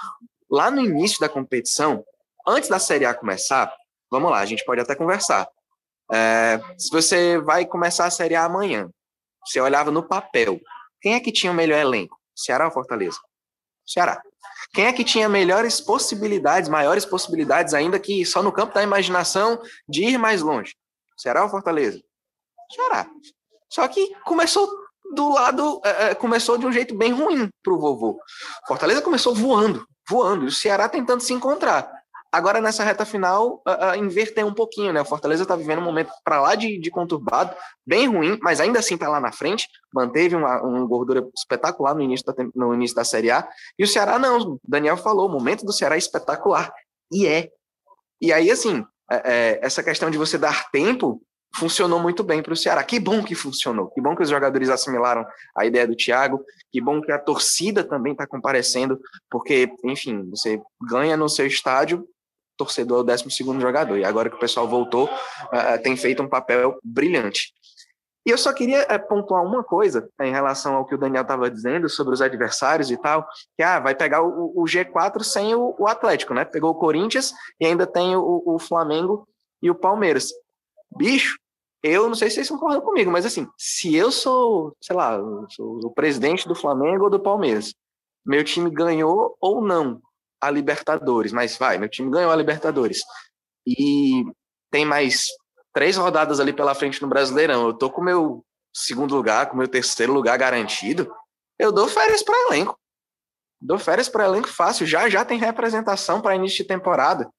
Lá 0.48 0.70
no 0.70 0.82
início 0.82 1.20
da 1.20 1.28
competição, 1.28 2.04
antes 2.48 2.70
da 2.70 2.80
Série 2.80 3.06
A 3.06 3.14
começar, 3.14 3.74
vamos 4.10 4.32
lá, 4.32 4.40
a 4.40 4.46
gente 4.46 4.64
pode 4.66 4.82
até 4.82 4.96
conversar. 4.96 5.48
É, 6.12 6.60
se 6.78 6.90
você 6.90 7.38
vai 7.40 7.66
começar 7.66 8.06
a 8.06 8.12
Série 8.12 8.36
A 8.36 8.46
amanhã, 8.46 8.90
você 9.46 9.60
olhava 9.60 9.92
no 9.92 10.08
papel, 10.08 10.60
quem 11.02 11.16
é 11.16 11.20
que 11.20 11.32
tinha 11.32 11.52
o 11.52 11.56
melhor 11.56 11.80
elenco? 11.80 12.18
Ceará 12.36 12.66
ou 12.66 12.72
Fortaleza? 12.72 13.20
Ceará. 13.86 14.22
Quem 14.74 14.86
é 14.86 14.94
que 14.94 15.04
tinha 15.04 15.30
melhores 15.30 15.80
possibilidades, 15.80 16.70
maiores 16.70 17.06
possibilidades, 17.06 17.74
ainda 17.74 18.00
que 18.00 18.26
só 18.26 18.44
no 18.44 18.52
campo 18.52 18.74
da 18.74 18.84
imaginação, 18.84 19.62
de 19.88 20.04
ir 20.04 20.18
mais 20.18 20.42
longe? 20.42 20.76
Ceará 21.18 21.44
ou 21.44 21.50
Fortaleza? 21.50 22.02
Ceará. 22.74 23.10
Só 23.70 23.88
que 23.88 24.14
começou 24.24 24.70
do 25.14 25.30
lado, 25.30 25.82
é, 25.84 26.12
é 26.12 26.16
começou 26.16 26.58
de 26.58 26.66
um 26.66 26.72
jeito 26.72 26.96
bem 26.96 27.14
ruim 27.14 27.50
para 27.64 27.74
o 27.74 27.80
vovô. 27.80 28.20
Fortaleza 28.68 29.02
começou 29.02 29.34
voando, 29.34 29.86
voando, 30.08 30.46
e 30.46 30.48
o 30.48 30.52
Ceará 30.52 30.90
tentando 30.90 31.22
se 31.22 31.34
encontrar. 31.34 31.90
Agora, 32.32 32.60
nessa 32.60 32.84
reta 32.84 33.06
final, 33.06 33.64
uh, 33.68 33.92
uh, 33.92 33.96
inverter 33.96 34.46
um 34.46 34.54
pouquinho, 34.54 34.92
né? 34.92 35.02
O 35.02 35.06
Fortaleza 35.06 35.44
está 35.44 35.56
vivendo 35.56 35.80
um 35.80 35.86
momento 35.86 36.12
para 36.24 36.42
lá 36.42 36.56
de, 36.56 36.78
de, 36.80 36.92
conturbado, 36.92 37.56
bem 37.86 38.08
ruim, 38.08 38.38
mas 38.42 38.60
ainda 38.60 38.80
assim 38.80 38.96
está 38.96 39.08
lá 39.08 39.20
na 39.20 39.32
frente, 39.32 39.68
manteve 39.94 40.36
uma, 40.36 40.62
uma 40.62 40.86
gordura 40.86 41.26
espetacular 41.36 41.96
no 41.96 42.02
início, 42.02 42.26
da, 42.26 42.34
no 42.54 42.74
início 42.74 42.96
da 42.96 43.04
Série 43.04 43.32
A. 43.32 43.48
E 43.80 43.84
o 43.84 43.88
Ceará 43.88 44.20
não, 44.20 44.40
o 44.40 44.60
Daniel 44.68 44.98
falou, 44.98 45.28
o 45.28 45.32
momento 45.32 45.66
do 45.66 45.74
Ceará 45.74 45.96
é 45.96 45.98
espetacular. 45.98 46.72
E 47.12 47.26
é. 47.26 47.50
E 48.20 48.34
aí, 48.34 48.52
assim, 48.52 48.86
é, 49.12 49.16
é, 49.16 49.60
essa 49.62 49.82
questão 49.82 50.10
de 50.10 50.18
você 50.18 50.38
dar 50.38 50.70
tempo 50.70 51.22
funcionou 51.56 52.00
muito 52.00 52.24
bem 52.24 52.44
para 52.44 52.54
o 52.54 52.58
Ceará. 52.58 52.84
Que 52.84 53.00
bom 53.00 53.24
que 53.24 53.34
funcionou, 53.34 53.90
que 53.90 54.02
bom 54.02 54.16
que 54.16 54.24
os 54.24 54.30
jogadores 54.30 54.70
assimilaram 54.70 55.26
a 55.56 55.66
ideia 55.66 55.88
do 55.88 55.96
Thiago, 55.96 56.44
que 56.72 56.82
bom 56.82 57.02
que 57.02 57.12
a 57.12 57.20
torcida 57.20 57.84
também 57.84 58.12
está 58.12 58.28
comparecendo, 58.28 59.00
porque, 59.30 59.72
enfim, 59.84 60.30
você 60.30 60.62
ganha 60.82 61.18
no 61.18 61.30
seu 61.30 61.48
estádio, 61.48 62.08
torcedor 62.58 63.00
é 63.00 63.02
o 63.02 63.04
12 63.04 63.30
jogador. 63.60 63.98
E 63.98 64.04
agora 64.04 64.30
que 64.30 64.36
o 64.36 64.40
pessoal 64.40 64.68
voltou, 64.68 65.06
uh, 65.06 65.82
tem 65.82 65.96
feito 65.96 66.22
um 66.22 66.28
papel 66.28 66.78
brilhante. 66.84 67.54
E 68.26 68.30
eu 68.30 68.38
só 68.38 68.52
queria 68.52 68.84
uh, 68.84 69.08
pontuar 69.08 69.44
uma 69.44 69.64
coisa 69.64 70.10
em 70.22 70.32
relação 70.32 70.76
ao 70.76 70.86
que 70.86 70.96
o 70.96 70.98
Daniel 70.98 71.22
estava 71.22 71.50
dizendo 71.50 71.88
sobre 71.88 72.14
os 72.14 72.22
adversários 72.22 72.92
e 72.92 72.98
tal, 72.98 73.26
que 73.56 73.64
ah, 73.64 73.80
vai 73.80 73.96
pegar 73.96 74.22
o, 74.22 74.52
o 74.54 74.66
G4 74.66 75.24
sem 75.24 75.56
o, 75.56 75.76
o, 75.80 75.88
Atlético, 75.88 76.34
né? 76.34 76.44
Pegou 76.44 76.72
o 76.72 76.76
Corinthians 76.76 77.34
e 77.60 77.66
ainda 77.66 77.88
tem 77.88 78.16
o, 78.18 78.44
o 78.46 78.60
Flamengo 78.60 79.26
e 79.62 79.72
o 79.72 79.76
Palmeiras. 79.76 80.32
Bicho, 80.98 81.38
eu 81.82 82.08
não 82.08 82.16
sei 82.16 82.30
se 82.30 82.36
vocês 82.36 82.50
concordam 82.50 82.82
comigo, 82.82 83.10
mas 83.10 83.26
assim, 83.26 83.48
se 83.58 83.96
eu 83.96 84.12
sou, 84.12 84.76
sei 84.82 84.96
lá, 84.96 85.18
sou 85.50 85.80
o 85.86 85.92
presidente 85.92 86.48
do 86.48 86.56
Flamengo 86.56 87.06
ou 87.06 87.10
do 87.10 87.20
Palmeiras, 87.20 87.74
meu 88.26 88.44
time 88.44 88.70
ganhou 88.70 89.38
ou 89.40 89.62
não 89.62 90.02
a 90.42 90.50
Libertadores, 90.50 91.32
mas 91.32 91.58
vai, 91.58 91.78
meu 91.78 91.90
time 91.90 92.12
ganhou 92.12 92.32
a 92.32 92.36
Libertadores. 92.36 93.02
E 93.66 94.24
tem 94.72 94.86
mais 94.86 95.28
três 95.74 95.98
rodadas 95.98 96.40
ali 96.40 96.54
pela 96.54 96.76
frente 96.76 97.02
no 97.02 97.08
Brasileirão. 97.08 97.68
Eu 97.68 97.74
tô 97.74 97.90
com 97.90 98.02
meu 98.02 98.46
segundo 98.74 99.16
lugar, 99.16 99.50
com 99.50 99.58
meu 99.58 99.68
terceiro 99.68 100.14
lugar 100.14 100.38
garantido. 100.38 101.12
Eu 101.60 101.72
dou 101.72 101.88
férias 101.88 102.24
para 102.24 102.48
elenco. 102.48 102.78
Dou 103.60 103.80
férias 103.80 104.08
para 104.08 104.26
elenco 104.26 104.48
fácil. 104.48 104.86
Já 104.86 105.10
já 105.10 105.26
tem 105.26 105.40
representação 105.40 106.22
para 106.22 106.36
início 106.36 106.60
de 106.60 106.68
temporada. 106.68 107.30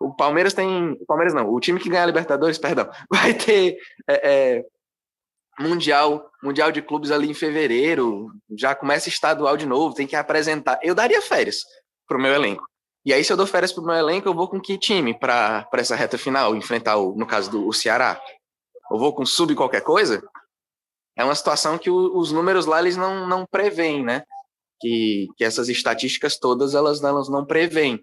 O 0.00 0.12
Palmeiras 0.14 0.54
tem. 0.54 0.92
O 1.00 1.06
Palmeiras 1.06 1.34
não, 1.34 1.48
o 1.48 1.60
time 1.60 1.78
que 1.78 1.88
ganha 1.88 2.02
a 2.02 2.06
Libertadores, 2.06 2.58
perdão, 2.58 2.90
vai 3.10 3.34
ter 3.34 3.78
é, 4.08 4.30
é, 4.58 4.64
mundial, 5.60 6.30
mundial 6.42 6.72
de 6.72 6.82
clubes 6.82 7.10
ali 7.10 7.30
em 7.30 7.34
fevereiro. 7.34 8.32
Já 8.58 8.74
começa 8.74 9.08
estadual 9.08 9.56
de 9.56 9.66
novo, 9.66 9.94
tem 9.94 10.06
que 10.06 10.16
apresentar. 10.16 10.80
Eu 10.82 10.94
daria 10.94 11.22
férias 11.22 11.62
para 12.06 12.16
o 12.16 12.20
meu 12.20 12.32
elenco. 12.32 12.64
E 13.04 13.12
aí, 13.12 13.24
se 13.24 13.32
eu 13.32 13.36
dou 13.36 13.46
férias 13.46 13.72
para 13.72 13.82
o 13.82 13.86
meu 13.86 13.94
elenco, 13.94 14.28
eu 14.28 14.34
vou 14.34 14.48
com 14.48 14.60
que 14.60 14.78
time 14.78 15.12
para 15.18 15.68
essa 15.74 15.96
reta 15.96 16.16
final, 16.16 16.54
enfrentar, 16.54 16.98
o, 16.98 17.16
no 17.16 17.26
caso 17.26 17.50
do 17.50 17.72
Ceará? 17.72 18.20
Eu 18.90 18.98
vou 18.98 19.12
com 19.12 19.26
sub 19.26 19.54
qualquer 19.54 19.80
coisa? 19.80 20.22
É 21.16 21.24
uma 21.24 21.34
situação 21.34 21.78
que 21.78 21.90
o, 21.90 22.16
os 22.16 22.30
números 22.30 22.64
lá 22.64 22.80
eles 22.80 22.96
não, 22.96 23.26
não 23.26 23.44
preveem, 23.44 24.04
né? 24.04 24.22
Que, 24.80 25.28
que 25.36 25.44
essas 25.44 25.68
estatísticas 25.68 26.38
todas 26.38 26.74
elas, 26.74 27.02
elas 27.02 27.28
não 27.28 27.44
preveem. 27.44 28.00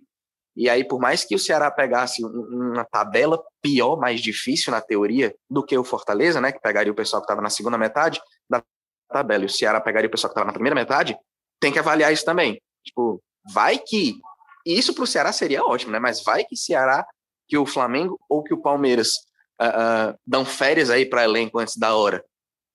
E 0.55 0.69
aí, 0.69 0.83
por 0.83 0.99
mais 0.99 1.23
que 1.23 1.35
o 1.35 1.39
Ceará 1.39 1.71
pegasse 1.71 2.23
uma 2.23 2.83
tabela 2.83 3.41
pior, 3.61 3.97
mais 3.97 4.19
difícil 4.19 4.71
na 4.71 4.81
teoria, 4.81 5.33
do 5.49 5.63
que 5.63 5.77
o 5.77 5.83
Fortaleza, 5.85 6.41
né? 6.41 6.51
Que 6.51 6.59
pegaria 6.59 6.91
o 6.91 6.95
pessoal 6.95 7.21
que 7.21 7.25
estava 7.25 7.41
na 7.41 7.49
segunda 7.49 7.77
metade 7.77 8.19
da 8.49 8.61
tabela, 9.09 9.43
e 9.43 9.45
o 9.45 9.49
Ceará 9.49 9.79
pegaria 9.79 10.07
o 10.09 10.11
pessoal 10.11 10.29
que 10.29 10.33
estava 10.33 10.47
na 10.47 10.53
primeira 10.53 10.75
metade, 10.75 11.17
tem 11.61 11.71
que 11.71 11.79
avaliar 11.79 12.11
isso 12.11 12.25
também. 12.25 12.61
Tipo, 12.83 13.21
vai 13.53 13.77
que. 13.77 14.19
Isso 14.65 14.93
para 14.93 15.03
o 15.03 15.07
Ceará 15.07 15.31
seria 15.31 15.63
ótimo, 15.63 15.91
né? 15.91 15.99
Mas 15.99 16.23
vai 16.23 16.43
que 16.43 16.55
Ceará, 16.55 17.05
que 17.47 17.57
o 17.57 17.65
Flamengo 17.65 18.19
ou 18.29 18.43
que 18.43 18.53
o 18.53 18.61
Palmeiras 18.61 19.13
uh, 19.61 20.11
uh, 20.11 20.19
dão 20.25 20.45
férias 20.45 20.89
aí 20.89 21.05
para 21.05 21.23
elenco 21.23 21.59
antes 21.59 21.77
da 21.77 21.95
hora. 21.95 22.23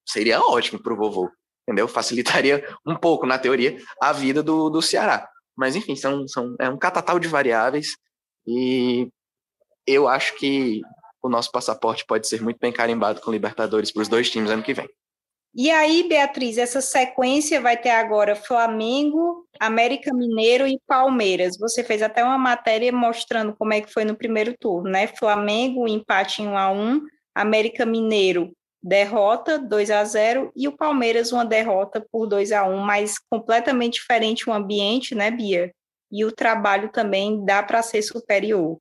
Seria 0.06 0.40
ótimo 0.40 0.82
para 0.82 0.92
o 0.92 0.96
vovô, 0.96 1.30
entendeu? 1.62 1.86
Facilitaria 1.86 2.66
um 2.86 2.96
pouco, 2.96 3.26
na 3.26 3.38
teoria, 3.38 3.78
a 4.00 4.12
vida 4.12 4.42
do, 4.42 4.68
do 4.68 4.82
Ceará. 4.82 5.28
Mas, 5.56 5.76
enfim, 5.76 5.94
são, 5.94 6.26
são, 6.26 6.56
é 6.60 6.68
um 6.68 6.78
catatal 6.78 7.18
de 7.18 7.28
variáveis 7.28 7.96
e 8.46 9.08
eu 9.86 10.08
acho 10.08 10.36
que 10.36 10.82
o 11.22 11.28
nosso 11.28 11.50
passaporte 11.50 12.04
pode 12.06 12.26
ser 12.28 12.42
muito 12.42 12.58
bem 12.58 12.72
carimbado 12.72 13.20
com 13.20 13.30
Libertadores 13.30 13.92
para 13.92 14.02
os 14.02 14.08
dois 14.08 14.30
times 14.30 14.50
ano 14.50 14.62
que 14.62 14.74
vem. 14.74 14.88
E 15.54 15.70
aí, 15.70 16.06
Beatriz, 16.08 16.58
essa 16.58 16.80
sequência 16.80 17.60
vai 17.60 17.76
ter 17.76 17.90
agora 17.90 18.34
Flamengo, 18.34 19.43
América 19.60 20.12
Mineiro 20.12 20.66
e 20.66 20.80
Palmeiras. 20.86 21.56
Você 21.58 21.82
fez 21.82 22.02
até 22.02 22.22
uma 22.24 22.38
matéria 22.38 22.92
mostrando 22.92 23.54
como 23.56 23.72
é 23.72 23.80
que 23.80 23.92
foi 23.92 24.04
no 24.04 24.16
primeiro 24.16 24.54
turno, 24.58 24.90
né? 24.90 25.06
Flamengo, 25.06 25.88
empate 25.88 26.42
em 26.42 26.48
1 26.48 26.58
a 26.58 26.70
1, 26.70 27.00
América 27.34 27.84
Mineiro, 27.84 28.52
derrota 28.82 29.58
2 29.58 29.90
a 29.90 30.04
0 30.04 30.52
e 30.54 30.68
o 30.68 30.76
Palmeiras 30.76 31.32
uma 31.32 31.44
derrota 31.44 32.04
por 32.12 32.26
2 32.26 32.52
a 32.52 32.64
1, 32.64 32.78
mas 32.78 33.14
completamente 33.30 33.94
diferente 33.94 34.48
o 34.48 34.52
ambiente, 34.52 35.14
né, 35.14 35.30
Bia? 35.30 35.72
E 36.12 36.24
o 36.24 36.30
trabalho 36.30 36.90
também 36.92 37.44
dá 37.44 37.62
para 37.62 37.82
ser 37.82 38.02
superior. 38.02 38.78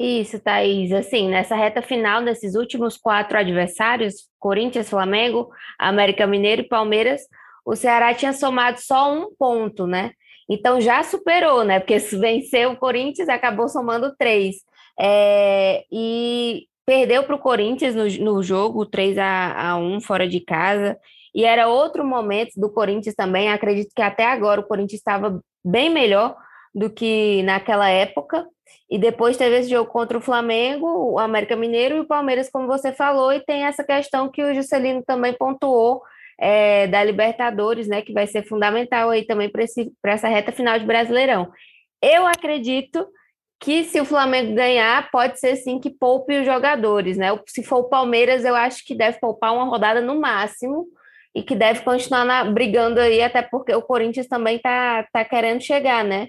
Isso, 0.00 0.40
Thaís. 0.40 0.92
Assim, 0.92 1.28
nessa 1.28 1.54
reta 1.54 1.80
final, 1.80 2.20
nesses 2.20 2.56
últimos 2.56 2.96
quatro 2.96 3.38
adversários, 3.38 4.28
Corinthians, 4.40 4.90
Flamengo, 4.90 5.48
América 5.78 6.26
Mineiro 6.26 6.62
e 6.62 6.68
Palmeiras, 6.68 7.22
o 7.64 7.74
Ceará 7.74 8.14
tinha 8.14 8.32
somado 8.32 8.80
só 8.80 9.12
um 9.12 9.30
ponto, 9.38 9.86
né? 9.86 10.12
Então 10.48 10.80
já 10.80 11.02
superou, 11.02 11.64
né? 11.64 11.80
Porque 11.80 11.98
venceu 11.98 12.72
o 12.72 12.76
Corinthians, 12.76 13.28
acabou 13.28 13.68
somando 13.68 14.14
três. 14.16 14.56
É, 15.00 15.84
e 15.90 16.66
perdeu 16.86 17.24
para 17.24 17.34
o 17.34 17.38
Corinthians 17.38 17.94
no, 17.94 18.04
no 18.24 18.42
jogo 18.42 18.84
3 18.86 19.18
a, 19.18 19.70
a 19.70 19.76
1 19.76 20.00
fora 20.00 20.28
de 20.28 20.40
casa. 20.40 20.98
E 21.34 21.44
era 21.44 21.68
outro 21.68 22.04
momento 22.04 22.52
do 22.56 22.70
Corinthians 22.70 23.14
também. 23.14 23.50
Acredito 23.50 23.92
que 23.94 24.02
até 24.02 24.26
agora 24.26 24.60
o 24.60 24.66
Corinthians 24.66 25.00
estava 25.00 25.40
bem 25.64 25.90
melhor 25.90 26.36
do 26.74 26.90
que 26.90 27.42
naquela 27.42 27.88
época. 27.88 28.46
E 28.90 28.98
depois 28.98 29.36
teve 29.36 29.56
esse 29.56 29.70
jogo 29.70 29.90
contra 29.90 30.18
o 30.18 30.20
Flamengo, 30.20 30.86
o 30.86 31.18
América 31.18 31.56
Mineiro 31.56 31.96
e 31.96 32.00
o 32.00 32.06
Palmeiras, 32.06 32.50
como 32.50 32.66
você 32.66 32.92
falou, 32.92 33.32
e 33.32 33.40
tem 33.40 33.64
essa 33.64 33.82
questão 33.82 34.30
que 34.30 34.42
o 34.42 34.54
Juscelino 34.54 35.02
também 35.02 35.32
pontuou 35.32 36.02
é, 36.38 36.86
da 36.86 37.02
Libertadores, 37.02 37.86
né, 37.86 38.02
que 38.02 38.12
vai 38.12 38.26
ser 38.26 38.42
fundamental 38.44 39.10
aí 39.10 39.24
também 39.26 39.50
para 39.50 40.12
essa 40.12 40.28
reta 40.28 40.52
final 40.52 40.78
de 40.78 40.84
Brasileirão. 40.84 41.50
Eu 42.02 42.26
acredito 42.26 43.06
que 43.60 43.84
se 43.84 44.00
o 44.00 44.04
Flamengo 44.04 44.54
ganhar, 44.54 45.10
pode 45.10 45.40
ser 45.40 45.56
sim 45.56 45.78
que 45.78 45.90
poupe 45.90 46.38
os 46.38 46.44
jogadores, 46.44 47.16
né? 47.16 47.28
Se 47.46 47.62
for 47.62 47.78
o 47.78 47.88
Palmeiras, 47.88 48.44
eu 48.44 48.54
acho 48.54 48.84
que 48.84 48.94
deve 48.94 49.18
poupar 49.18 49.54
uma 49.54 49.64
rodada 49.64 50.00
no 50.02 50.20
máximo 50.20 50.86
e 51.34 51.42
que 51.42 51.54
deve 51.54 51.80
continuar 51.80 52.24
na, 52.24 52.44
brigando 52.44 53.00
aí, 53.00 53.22
até 53.22 53.40
porque 53.40 53.74
o 53.74 53.80
Corinthians 53.80 54.26
também 54.26 54.58
tá, 54.58 55.06
tá 55.12 55.24
querendo 55.24 55.62
chegar, 55.62 56.04
né? 56.04 56.28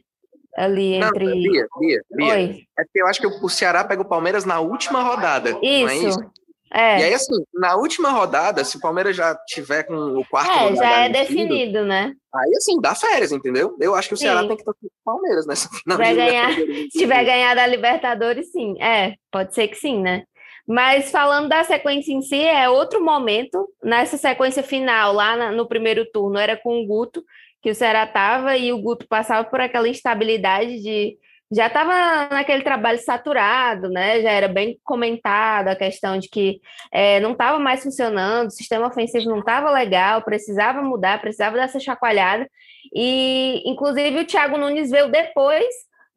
ali 0.56 0.96
entre. 0.96 1.26
Não, 1.26 1.34
Bia, 1.34 1.68
Bia, 1.80 2.02
Bia. 2.12 2.66
É 2.80 2.84
eu 2.96 3.08
acho 3.08 3.20
que 3.20 3.28
o 3.28 3.50
Ceará 3.50 3.84
pega 3.84 4.02
o 4.02 4.08
Palmeiras 4.08 4.46
na 4.46 4.60
última 4.60 5.02
rodada. 5.02 5.50
Isso. 5.62 5.90
É 5.90 5.98
isso? 5.98 6.32
É. 6.76 7.00
E 7.00 7.04
aí, 7.06 7.14
assim, 7.14 7.34
na 7.54 7.78
última 7.78 8.10
rodada, 8.10 8.62
se 8.66 8.76
o 8.76 8.82
Palmeiras 8.82 9.16
já 9.16 9.34
tiver 9.48 9.84
com 9.84 9.96
o 9.96 10.26
quarto 10.26 10.52
É, 10.52 10.76
já 10.76 11.06
é 11.06 11.10
definido, 11.10 11.86
né? 11.86 12.14
Aí, 12.34 12.54
assim, 12.58 12.82
dá 12.82 12.94
férias, 12.94 13.32
entendeu? 13.32 13.78
Eu 13.80 13.96
acho 13.96 14.10
que 14.10 14.14
o 14.14 14.18
sim. 14.18 14.26
Ceará 14.26 14.42
tem 14.42 14.58
que 14.58 14.62
estar 14.62 14.74
com 14.74 14.86
o 14.86 14.92
Palmeiras 15.06 15.48
nessa 15.48 15.70
final. 15.80 15.98
Vai 15.98 16.14
ganhar, 16.14 16.52
se 16.92 16.98
tiver 16.98 17.24
ganhado 17.24 17.62
a 17.62 17.68
Libertadores, 17.68 18.52
sim. 18.52 18.76
É, 18.82 19.14
pode 19.32 19.56
ser 19.56 19.70
que 19.70 19.76
sim, 19.76 20.02
né? 20.02 20.24
Mas 20.68 21.12
falando 21.12 21.48
da 21.48 21.64
sequência 21.64 22.12
em 22.12 22.22
si, 22.22 22.42
é 22.42 22.68
outro 22.68 23.02
momento. 23.02 23.70
Nessa 23.82 24.18
sequência 24.18 24.62
final, 24.62 25.14
lá 25.14 25.38
na, 25.38 25.52
no 25.54 25.66
primeiro 25.68 26.06
turno, 26.12 26.38
era 26.38 26.58
com 26.58 26.82
o 26.82 26.86
Guto, 26.86 27.24
que 27.62 27.70
o 27.70 27.76
Ceará 27.76 28.04
estava 28.04 28.58
e 28.58 28.74
o 28.74 28.82
Guto 28.82 29.08
passava 29.08 29.48
por 29.48 29.62
aquela 29.62 29.88
instabilidade 29.88 30.82
de 30.82 31.18
já 31.52 31.68
estava 31.68 32.28
naquele 32.34 32.64
trabalho 32.64 33.00
saturado, 33.00 33.90
né? 33.90 34.22
Já 34.22 34.32
era 34.32 34.48
bem 34.48 34.80
comentado 34.84 35.68
a 35.68 35.76
questão 35.76 36.18
de 36.18 36.28
que 36.28 36.60
é, 36.92 37.20
não 37.20 37.34
estava 37.34 37.60
mais 37.60 37.84
funcionando, 37.84 38.48
o 38.48 38.52
sistema 38.52 38.88
ofensivo 38.88 39.30
não 39.30 39.40
estava 39.40 39.70
legal, 39.70 40.24
precisava 40.24 40.82
mudar, 40.82 41.22
precisava 41.22 41.56
dessa 41.56 41.80
chacoalhada. 41.80 42.50
E, 42.94 43.62
inclusive, 43.66 44.20
o 44.20 44.26
Thiago 44.26 44.58
Nunes 44.58 44.90
veio 44.90 45.12
depois 45.12 45.68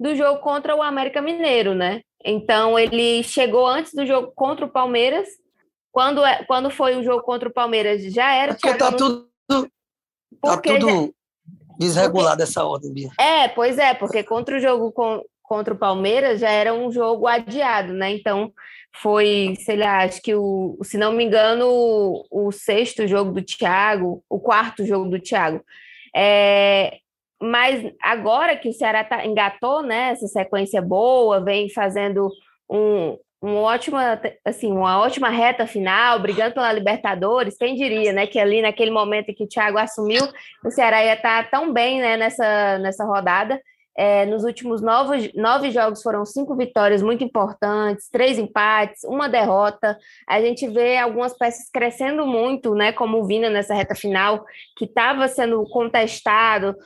do 0.01 0.15
jogo 0.15 0.41
contra 0.41 0.75
o 0.75 0.83
América 0.83 1.21
Mineiro, 1.21 1.75
né? 1.75 2.01
Então, 2.25 2.79
ele 2.79 3.23
chegou 3.23 3.67
antes 3.67 3.93
do 3.93 4.07
jogo 4.07 4.33
contra 4.35 4.65
o 4.65 4.71
Palmeiras. 4.71 5.29
Quando, 5.93 6.25
é, 6.25 6.45
quando 6.45 6.71
foi 6.71 6.97
o 6.97 7.03
jogo 7.03 7.23
contra 7.23 7.49
o 7.49 7.53
Palmeiras, 7.53 8.03
já 8.13 8.33
era. 8.35 8.55
Porque 8.55 8.75
Thiago 8.75 8.79
tá 8.79 8.91
Nunes... 8.91 9.25
tudo. 9.47 9.71
Tá 10.41 10.57
tudo 10.61 11.15
desregulada 11.79 12.43
essa 12.43 12.65
ordem, 12.65 12.93
Bia. 12.93 13.11
É, 13.19 13.49
pois 13.49 13.79
é, 13.79 13.95
porque 13.95 14.23
contra 14.23 14.57
o 14.57 14.61
jogo 14.61 14.91
com, 14.91 15.23
contra 15.43 15.73
o 15.73 15.79
Palmeiras 15.79 16.41
já 16.41 16.51
era 16.51 16.75
um 16.75 16.91
jogo 16.91 17.27
adiado, 17.27 17.93
né? 17.93 18.11
Então 18.11 18.53
foi, 19.01 19.55
sei 19.61 19.77
lá, 19.77 20.05
acho 20.05 20.21
que 20.21 20.35
o, 20.35 20.77
se 20.83 20.99
não 20.99 21.13
me 21.13 21.25
engano, 21.25 21.67
o, 21.69 22.49
o 22.49 22.53
sexto 22.53 23.07
jogo 23.07 23.33
do 23.33 23.43
Thiago, 23.43 24.23
o 24.29 24.41
quarto 24.41 24.85
jogo 24.85 25.09
do 25.09 25.21
Thiago. 25.21 25.63
É, 26.15 26.99
mas 27.41 27.93
agora 28.03 28.57
que 28.57 28.69
o 28.69 28.73
Ceará 28.73 29.05
tá, 29.05 29.25
engatou, 29.25 29.83
né, 29.83 30.11
essa 30.11 30.27
sequência 30.27 30.83
boa, 30.83 31.43
vem 31.43 31.71
fazendo 31.71 32.29
um, 32.69 33.17
uma 33.41 33.61
ótima, 33.61 34.21
assim, 34.45 34.73
uma 34.73 34.99
ótima 35.01 35.29
reta 35.29 35.67
final, 35.67 36.19
brigando 36.21 36.55
pela 36.55 36.73
Libertadores. 36.73 37.57
Quem 37.57 37.75
diria, 37.75 38.13
né, 38.13 38.27
que 38.27 38.39
ali 38.39 38.61
naquele 38.61 38.91
momento 38.91 39.31
em 39.31 39.35
que 39.35 39.45
o 39.45 39.49
Thiago 39.49 39.79
assumiu, 39.79 40.23
o 40.65 40.71
Ceará 40.71 41.05
ia 41.05 41.15
estar 41.15 41.49
tão 41.51 41.73
bem, 41.73 42.01
né, 42.01 42.17
nessa, 42.17 42.79
nessa 42.79 43.05
rodada. 43.05 43.61
É, 43.97 44.25
nos 44.27 44.45
últimos 44.45 44.81
nove, 44.81 45.33
nove 45.35 45.73
jogos 45.73 46.03
foram 46.03 46.25
cinco 46.25 46.55
vitórias 46.55 47.03
muito 47.03 47.25
importantes, 47.25 48.09
três 48.09 48.39
empates, 48.39 49.03
uma 49.03 49.29
derrota. 49.29 49.99
A 50.29 50.41
gente 50.41 50.69
vê 50.69 50.99
algumas 50.99 51.37
peças 51.37 51.69
crescendo 51.69 52.25
muito, 52.25 52.77
né, 52.77 52.93
como 52.93 53.19
o 53.19 53.27
Vina 53.27 53.51
nessa 53.51 53.75
reta 53.75 53.97
final, 53.97 54.45
que 54.77 54.85
estava 54.85 55.27
sendo 55.27 55.65
contestado, 55.71 56.77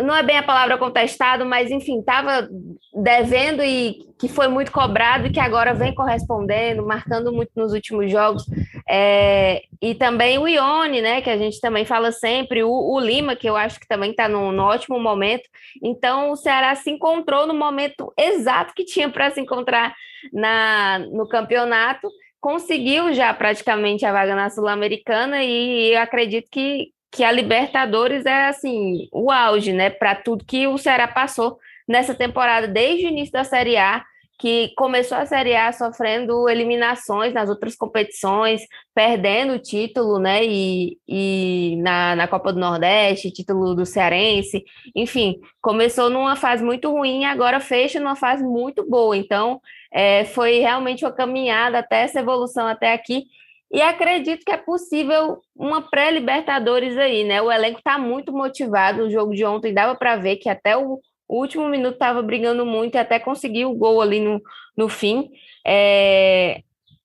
não 0.00 0.16
é 0.16 0.22
bem 0.22 0.38
a 0.38 0.42
palavra 0.42 0.78
contestado, 0.78 1.44
mas 1.44 1.70
enfim, 1.70 2.00
estava 2.00 2.48
devendo 2.94 3.62
e 3.62 3.98
que 4.18 4.26
foi 4.26 4.48
muito 4.48 4.72
cobrado 4.72 5.26
e 5.26 5.30
que 5.30 5.38
agora 5.38 5.74
vem 5.74 5.94
correspondendo, 5.94 6.86
marcando 6.86 7.30
muito 7.30 7.50
nos 7.54 7.72
últimos 7.72 8.10
jogos. 8.10 8.44
É, 8.88 9.62
e 9.82 9.94
também 9.94 10.38
o 10.38 10.48
Ione, 10.48 11.02
né, 11.02 11.20
que 11.20 11.28
a 11.28 11.36
gente 11.36 11.60
também 11.60 11.84
fala 11.84 12.10
sempre, 12.10 12.62
o, 12.62 12.70
o 12.70 12.98
Lima, 12.98 13.36
que 13.36 13.48
eu 13.48 13.56
acho 13.56 13.78
que 13.78 13.86
também 13.86 14.12
está 14.12 14.28
num, 14.28 14.50
num, 14.50 14.62
ótimo 14.62 14.98
momento. 14.98 15.46
Então, 15.82 16.30
o 16.30 16.36
Ceará 16.36 16.74
se 16.74 16.90
encontrou 16.90 17.46
no 17.46 17.54
momento 17.54 18.10
exato 18.18 18.72
que 18.74 18.84
tinha 18.84 19.10
para 19.10 19.30
se 19.30 19.40
encontrar 19.40 19.94
na, 20.32 20.98
no 20.98 21.28
campeonato 21.28 22.08
conseguiu 22.46 23.12
já 23.12 23.34
praticamente 23.34 24.06
a 24.06 24.12
vaga 24.12 24.36
na 24.36 24.48
Sul-Americana 24.48 25.42
e 25.42 25.92
eu 25.92 26.00
acredito 26.00 26.48
que, 26.48 26.92
que 27.16 27.24
a 27.24 27.32
Libertadores 27.32 28.26
é 28.26 28.48
assim 28.48 29.08
o 29.10 29.30
auge, 29.30 29.72
né, 29.72 29.88
para 29.88 30.14
tudo 30.14 30.44
que 30.44 30.66
o 30.66 30.76
Ceará 30.76 31.08
passou 31.08 31.58
nessa 31.88 32.14
temporada 32.14 32.68
desde 32.68 33.06
o 33.06 33.08
início 33.08 33.32
da 33.32 33.42
Série 33.42 33.78
A 33.78 34.04
que 34.38 34.74
começou 34.76 35.16
a 35.16 35.24
Série 35.24 35.56
A 35.56 35.72
sofrendo 35.72 36.46
eliminações 36.46 37.32
nas 37.32 37.48
outras 37.48 37.74
competições, 37.74 38.60
perdendo 38.94 39.54
o 39.54 39.58
título, 39.58 40.18
né? 40.18 40.44
E, 40.44 40.98
e 41.08 41.76
na, 41.78 42.14
na 42.14 42.28
Copa 42.28 42.52
do 42.52 42.60
Nordeste, 42.60 43.30
título 43.30 43.74
do 43.74 43.86
Cearense, 43.86 44.62
enfim, 44.94 45.40
começou 45.62 46.10
numa 46.10 46.36
fase 46.36 46.62
muito 46.62 46.90
ruim 46.90 47.22
e 47.22 47.24
agora 47.24 47.60
fecha 47.60 47.98
numa 47.98 48.14
fase 48.14 48.44
muito 48.44 48.86
boa. 48.86 49.16
Então, 49.16 49.58
é, 49.90 50.26
foi 50.26 50.58
realmente 50.58 51.02
uma 51.02 51.12
caminhada 51.12 51.78
até 51.78 52.02
essa 52.02 52.20
evolução 52.20 52.66
até 52.66 52.92
aqui. 52.92 53.24
E 53.72 53.82
acredito 53.82 54.44
que 54.44 54.52
é 54.52 54.56
possível 54.56 55.40
uma 55.54 55.82
pré-Libertadores 55.82 56.96
aí, 56.96 57.24
né? 57.24 57.42
O 57.42 57.50
elenco 57.50 57.78
está 57.78 57.98
muito 57.98 58.32
motivado. 58.32 59.02
O 59.02 59.10
jogo 59.10 59.34
de 59.34 59.44
ontem 59.44 59.74
dava 59.74 59.94
para 59.94 60.16
ver 60.16 60.36
que 60.36 60.48
até 60.48 60.76
o 60.76 61.00
último 61.28 61.68
minuto 61.68 61.94
estava 61.94 62.22
brigando 62.22 62.64
muito 62.64 62.94
e 62.94 62.98
até 62.98 63.18
conseguiu 63.18 63.70
o 63.70 63.74
gol 63.74 64.00
ali 64.00 64.20
no, 64.20 64.40
no 64.76 64.88
fim. 64.88 65.28
É, 65.66 66.60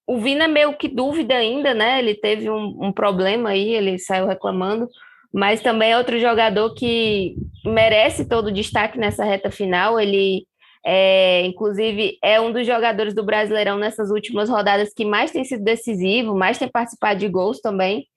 o 0.05 0.19
Vina 0.19 0.47
meio 0.47 0.73
que 0.73 0.87
dúvida 0.87 1.35
ainda, 1.35 1.73
né? 1.73 1.99
Ele 1.99 2.13
teve 2.13 2.49
um, 2.49 2.77
um, 2.81 2.91
problema 2.91 3.49
aí, 3.49 3.73
ele 3.73 3.97
saiu 3.97 4.27
reclamando, 4.27 4.87
mas 5.33 5.61
também 5.61 5.91
é 5.91 5.97
outro 5.97 6.19
jogador 6.19 6.73
que 6.73 7.35
merece 7.65 8.27
todo 8.27 8.47
o 8.47 8.51
destaque 8.51 8.99
nessa 8.99 9.23
reta 9.23 9.49
final. 9.49 9.99
Ele, 9.99 10.45
é, 10.83 11.45
inclusive, 11.45 12.17
é 12.23 12.41
um 12.41 12.51
dos 12.51 12.65
jogadores 12.65 13.13
do 13.13 13.23
Brasileirão 13.23 13.77
nessas 13.77 14.09
últimas 14.09 14.49
rodadas 14.49 14.93
que 14.93 15.05
mais 15.05 15.31
tem 15.31 15.43
sido 15.43 15.63
decisivo, 15.63 16.35
mais 16.35 16.57
tem 16.57 16.67
participado 16.67 17.19
de 17.19 17.27
gols 17.27 17.61
também. 17.61 18.07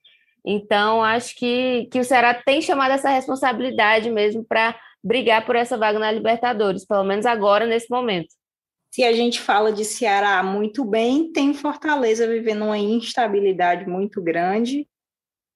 Então, 0.43 1.03
acho 1.03 1.35
que, 1.35 1.87
que 1.91 1.99
o 1.99 2.03
Ceará 2.03 2.33
tem 2.33 2.61
chamado 2.61 2.91
essa 2.91 3.09
responsabilidade 3.09 4.09
mesmo 4.09 4.43
para 4.43 4.75
brigar 5.03 5.45
por 5.45 5.55
essa 5.55 5.77
vaga 5.77 5.99
na 5.99 6.11
Libertadores, 6.11 6.85
pelo 6.85 7.03
menos 7.03 7.25
agora, 7.25 7.65
nesse 7.65 7.89
momento. 7.89 8.29
Se 8.91 9.03
a 9.03 9.13
gente 9.13 9.39
fala 9.41 9.71
de 9.71 9.83
Ceará 9.83 10.41
muito 10.41 10.85
bem, 10.85 11.31
tem 11.31 11.53
Fortaleza 11.53 12.27
vivendo 12.27 12.65
uma 12.65 12.77
instabilidade 12.77 13.87
muito 13.87 14.21
grande. 14.21 14.87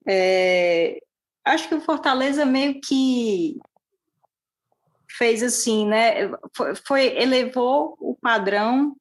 É, 0.07 0.99
acho 1.45 1.69
que 1.69 1.75
o 1.75 1.81
Fortaleza 1.81 2.45
meio 2.45 2.79
que 2.81 3.57
fez 5.19 5.43
assim, 5.43 5.85
né? 5.85 6.31
Foi, 6.55 6.73
foi, 6.75 7.05
elevou 7.17 7.97
o 7.99 8.15
padrão 8.15 8.95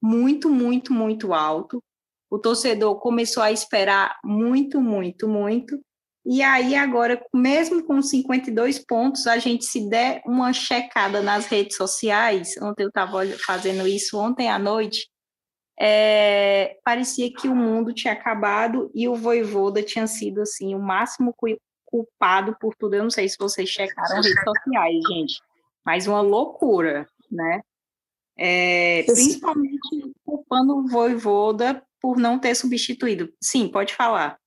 muito, 0.00 0.48
muito, 0.48 0.92
muito 0.92 1.34
alto. 1.34 1.82
O 2.30 2.38
torcedor 2.38 3.00
começou 3.00 3.42
a 3.42 3.50
esperar 3.50 4.16
muito, 4.24 4.80
muito, 4.80 5.26
muito. 5.28 5.76
E 6.24 6.40
aí, 6.40 6.76
agora, 6.76 7.20
mesmo 7.34 7.82
com 7.84 8.00
52 8.00 8.78
pontos, 8.78 9.26
a 9.26 9.38
gente 9.38 9.64
se 9.64 9.88
der 9.88 10.22
uma 10.24 10.52
checada 10.52 11.20
nas 11.20 11.46
redes 11.46 11.76
sociais, 11.76 12.54
ontem 12.62 12.84
eu 12.84 12.88
estava 12.88 13.26
fazendo 13.44 13.88
isso 13.88 14.16
ontem 14.16 14.48
à 14.48 14.58
noite, 14.58 15.08
é, 15.80 16.76
parecia 16.84 17.32
que 17.32 17.48
o 17.48 17.56
mundo 17.56 17.94
tinha 17.94 18.12
acabado 18.12 18.90
e 18.94 19.08
o 19.08 19.14
Voivoda 19.14 19.82
tinha 19.82 20.06
sido, 20.06 20.42
assim, 20.42 20.74
o 20.74 20.78
máximo 20.78 21.34
culpado 21.90 22.56
por 22.60 22.74
tudo. 22.76 22.94
Eu 22.94 23.02
não 23.02 23.10
sei 23.10 23.28
se 23.28 23.36
vocês 23.38 23.68
checaram 23.68 24.18
as 24.18 24.26
redes 24.26 24.44
sociais, 24.44 25.02
gente, 25.08 25.40
mas 25.84 26.06
uma 26.06 26.20
loucura, 26.20 27.08
né? 27.30 27.62
É, 28.36 29.02
principalmente 29.04 30.12
culpando 30.24 30.76
o 30.76 30.86
Voivoda 30.86 31.82
por 32.00 32.18
não 32.18 32.38
ter 32.38 32.54
substituído. 32.54 33.32
Sim, 33.42 33.68
pode 33.68 33.94
falar. 33.94 34.38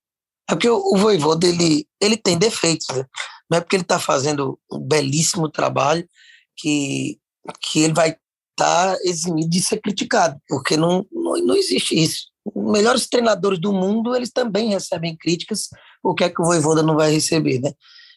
É 0.50 0.54
porque 0.54 0.70
o, 0.70 0.96
Voivoda, 0.96 1.48
ele, 1.48 1.88
ele 2.00 2.16
tem 2.16 2.38
defeitos, 2.38 2.88
né? 2.96 3.06
Não 3.50 3.58
é 3.58 3.62
porque 3.62 3.76
ele 3.76 3.84
está 3.84 4.00
fazendo 4.00 4.58
um 4.72 4.80
belíssimo 4.80 5.50
trabalho 5.50 6.08
que, 6.56 7.20
que 7.62 7.82
ele 7.82 7.94
vai 7.94 8.10
estar 8.10 8.96
tá 8.96 8.98
eximido 9.04 9.50
de 9.50 9.62
ser 9.62 9.82
criticado, 9.82 10.40
porque 10.48 10.78
não, 10.78 11.06
não, 11.12 11.34
não 11.44 11.56
existe 11.56 12.02
isso. 12.02 12.28
Os 12.46 12.72
melhores 12.72 13.08
treinadores 13.08 13.60
do 13.60 13.74
mundo, 13.74 14.16
eles 14.16 14.32
também 14.32 14.70
recebem 14.70 15.18
críticas, 15.18 15.70
o 16.04 16.14
que 16.14 16.24
é 16.24 16.30
que 16.30 16.42
o 16.42 16.46
Voivoda 16.46 16.82
não 16.84 16.96
vai 16.96 17.12
receber, 17.12 17.60
né? 17.60 17.72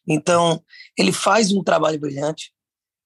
Então, 0.07 0.63
ele 0.99 1.13
faz 1.13 1.53
um 1.53 1.63
trabalho 1.63 1.99
brilhante. 1.99 2.53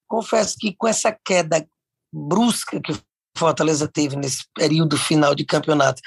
Confesso 0.07 0.57
que 0.59 0.75
com 0.77 0.89
essa 0.89 1.17
queda 1.25 1.67
brusca 2.13 2.81
que 2.81 2.93
o 2.93 3.01
Fortaleza 3.37 3.87
teve 3.87 4.17
nesse 4.17 4.45
período 4.55 4.97
final 4.97 5.35
de 5.35 5.45
campeonato, 5.45 6.01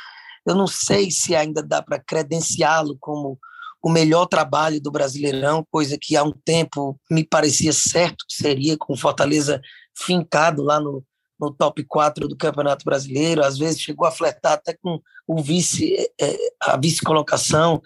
eu 0.45 0.55
não 0.55 0.67
sei 0.67 1.11
se 1.11 1.35
ainda 1.35 1.61
dá 1.61 1.81
para 1.81 1.99
credenciá-lo 1.99 2.97
como 2.99 3.39
o 3.81 3.89
melhor 3.89 4.25
trabalho 4.25 4.81
do 4.81 4.91
Brasileirão, 4.91 5.65
coisa 5.71 5.97
que 5.99 6.15
há 6.15 6.23
um 6.23 6.31
tempo 6.31 6.99
me 7.09 7.23
parecia 7.23 7.73
certo 7.73 8.25
que 8.27 8.35
seria, 8.35 8.77
com 8.77 8.95
Fortaleza 8.95 9.61
fincado 9.97 10.61
lá 10.61 10.79
no, 10.79 11.03
no 11.41 11.51
top 11.51 11.83
4 11.83 12.27
do 12.27 12.37
Campeonato 12.37 12.85
Brasileiro, 12.85 13.43
às 13.43 13.57
vezes 13.57 13.81
chegou 13.81 14.07
a 14.07 14.11
flertar 14.11 14.53
até 14.53 14.77
com 14.79 15.01
o 15.27 15.41
vice, 15.41 15.95
é, 16.19 16.37
a 16.61 16.77
vice-colocação, 16.77 17.81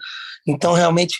então 0.46 0.74
realmente 0.74 1.18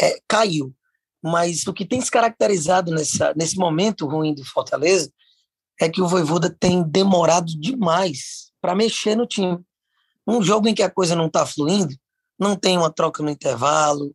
é, 0.00 0.18
caiu. 0.26 0.74
Mas 1.22 1.66
o 1.66 1.72
que 1.72 1.86
tem 1.86 2.00
se 2.00 2.10
caracterizado 2.10 2.90
nessa, 2.90 3.32
nesse 3.36 3.56
momento 3.56 4.06
ruim 4.06 4.34
do 4.34 4.44
Fortaleza 4.44 5.10
é 5.80 5.88
que 5.88 6.02
o 6.02 6.08
Voivoda 6.08 6.54
tem 6.58 6.82
demorado 6.82 7.46
demais 7.58 8.50
para 8.60 8.74
mexer 8.74 9.14
no 9.14 9.26
time. 9.26 9.58
Um 10.26 10.42
jogo 10.42 10.66
em 10.66 10.74
que 10.74 10.82
a 10.82 10.90
coisa 10.90 11.14
não 11.14 11.26
está 11.26 11.46
fluindo, 11.46 11.94
não 12.38 12.56
tem 12.56 12.76
uma 12.76 12.90
troca 12.90 13.22
no 13.22 13.30
intervalo, 13.30 14.14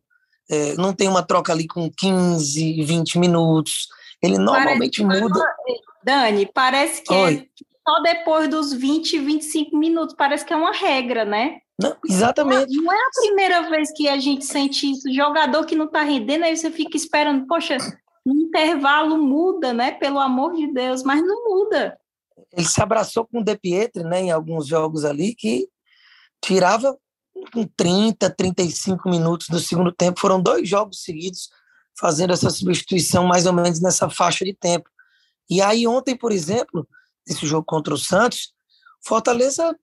é, 0.50 0.74
não 0.74 0.92
tem 0.92 1.08
uma 1.08 1.22
troca 1.22 1.52
ali 1.52 1.66
com 1.66 1.90
15, 1.90 2.82
20 2.82 3.18
minutos. 3.18 3.88
Ele 4.22 4.36
normalmente 4.36 5.02
parece 5.02 5.22
muda. 5.22 5.40
Dani, 6.04 6.46
parece 6.52 7.02
que 7.02 7.14
é 7.14 7.46
só 7.86 8.00
depois 8.02 8.48
dos 8.48 8.72
20, 8.72 9.18
25 9.18 9.76
minutos, 9.76 10.14
parece 10.16 10.44
que 10.44 10.52
é 10.52 10.56
uma 10.56 10.72
regra, 10.72 11.24
né? 11.24 11.58
Não, 11.80 11.96
exatamente. 12.08 12.74
Não, 12.76 12.84
não, 12.84 12.92
é 12.92 12.96
a 12.96 13.20
primeira 13.20 13.70
vez 13.70 13.92
que 13.92 14.08
a 14.08 14.18
gente 14.18 14.44
sente 14.44 14.90
isso. 14.90 15.12
Jogador 15.12 15.64
que 15.66 15.74
não 15.74 15.86
está 15.86 16.02
rendendo, 16.02 16.44
aí 16.44 16.56
você 16.56 16.70
fica 16.70 16.96
esperando, 16.96 17.46
poxa, 17.46 17.76
no 18.24 18.34
intervalo 18.34 19.18
muda, 19.18 19.72
né? 19.72 19.90
Pelo 19.92 20.20
amor 20.20 20.54
de 20.54 20.72
Deus, 20.72 21.02
mas 21.02 21.20
não 21.22 21.44
muda. 21.44 21.98
Ele 22.52 22.66
se 22.66 22.80
abraçou 22.80 23.26
com 23.26 23.40
o 23.40 23.44
De 23.44 23.56
Pietri, 23.56 24.04
né, 24.04 24.20
em 24.20 24.30
alguns 24.30 24.66
jogos 24.66 25.04
ali, 25.04 25.34
que 25.34 25.68
tirava 26.40 26.96
com 27.52 27.66
30, 27.76 28.30
35 28.30 29.08
minutos 29.08 29.48
do 29.48 29.58
segundo 29.58 29.90
tempo. 29.90 30.20
Foram 30.20 30.40
dois 30.40 30.68
jogos 30.68 31.02
seguidos 31.02 31.48
fazendo 31.98 32.32
essa 32.32 32.50
substituição 32.50 33.24
mais 33.24 33.46
ou 33.46 33.52
menos 33.52 33.80
nessa 33.80 34.08
faixa 34.08 34.44
de 34.44 34.54
tempo. 34.54 34.88
E 35.52 35.60
aí 35.60 35.86
ontem, 35.86 36.16
por 36.16 36.32
exemplo, 36.32 36.88
esse 37.28 37.46
jogo 37.46 37.66
contra 37.66 37.92
o 37.92 37.98
Santos, 37.98 38.54
Fortaleza 39.04 39.76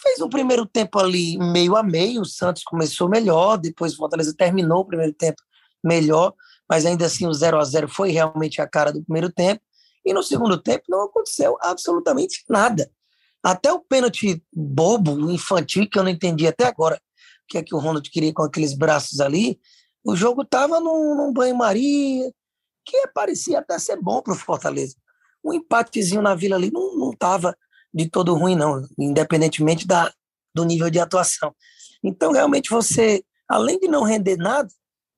fez 0.00 0.20
um 0.20 0.28
primeiro 0.28 0.64
tempo 0.64 0.98
ali 0.98 1.36
meio 1.38 1.76
a 1.76 1.82
meio, 1.82 2.22
o 2.22 2.26
Santos 2.26 2.62
começou 2.62 3.08
melhor, 3.08 3.56
depois 3.56 3.94
o 3.94 3.96
Fortaleza 3.96 4.32
terminou 4.36 4.80
o 4.80 4.84
primeiro 4.84 5.12
tempo 5.12 5.42
melhor, 5.84 6.32
mas 6.68 6.86
ainda 6.86 7.06
assim 7.06 7.26
o 7.26 7.32
0 7.32 7.58
a 7.58 7.64
0 7.64 7.88
foi 7.88 8.12
realmente 8.12 8.60
a 8.60 8.68
cara 8.68 8.92
do 8.92 9.02
primeiro 9.02 9.30
tempo, 9.32 9.60
e 10.04 10.14
no 10.14 10.22
segundo 10.22 10.56
tempo 10.56 10.84
não 10.88 11.04
aconteceu 11.04 11.56
absolutamente 11.60 12.44
nada. 12.48 12.88
Até 13.42 13.72
o 13.72 13.80
pênalti 13.80 14.40
bobo, 14.52 15.30
infantil, 15.30 15.88
que 15.90 15.98
eu 15.98 16.04
não 16.04 16.10
entendi 16.10 16.46
até 16.46 16.64
agora 16.64 16.96
o 16.96 17.46
que 17.48 17.58
é 17.58 17.62
que 17.62 17.74
o 17.74 17.78
Ronald 17.78 18.08
queria 18.08 18.32
com 18.32 18.42
aqueles 18.42 18.72
braços 18.72 19.20
ali, 19.20 19.60
o 20.04 20.14
jogo 20.14 20.42
estava 20.42 20.78
num, 20.78 21.16
num 21.16 21.32
banho-maria, 21.32 22.32
que 22.84 23.08
parecia 23.08 23.58
até 23.58 23.78
ser 23.78 24.00
bom 24.00 24.22
para 24.22 24.32
o 24.32 24.36
Fortaleza. 24.36 24.96
Um 25.44 25.52
empatezinho 25.52 26.22
na 26.22 26.34
Vila 26.34 26.56
ali 26.56 26.70
não 26.70 27.10
estava 27.10 27.56
de 27.92 28.08
todo 28.08 28.34
ruim, 28.34 28.54
não, 28.54 28.86
independentemente 28.98 29.86
da, 29.86 30.12
do 30.54 30.64
nível 30.64 30.88
de 30.88 30.98
atuação. 30.98 31.54
Então, 32.02 32.32
realmente, 32.32 32.70
você, 32.70 33.24
além 33.48 33.78
de 33.78 33.88
não 33.88 34.02
render 34.02 34.36
nada, 34.36 34.68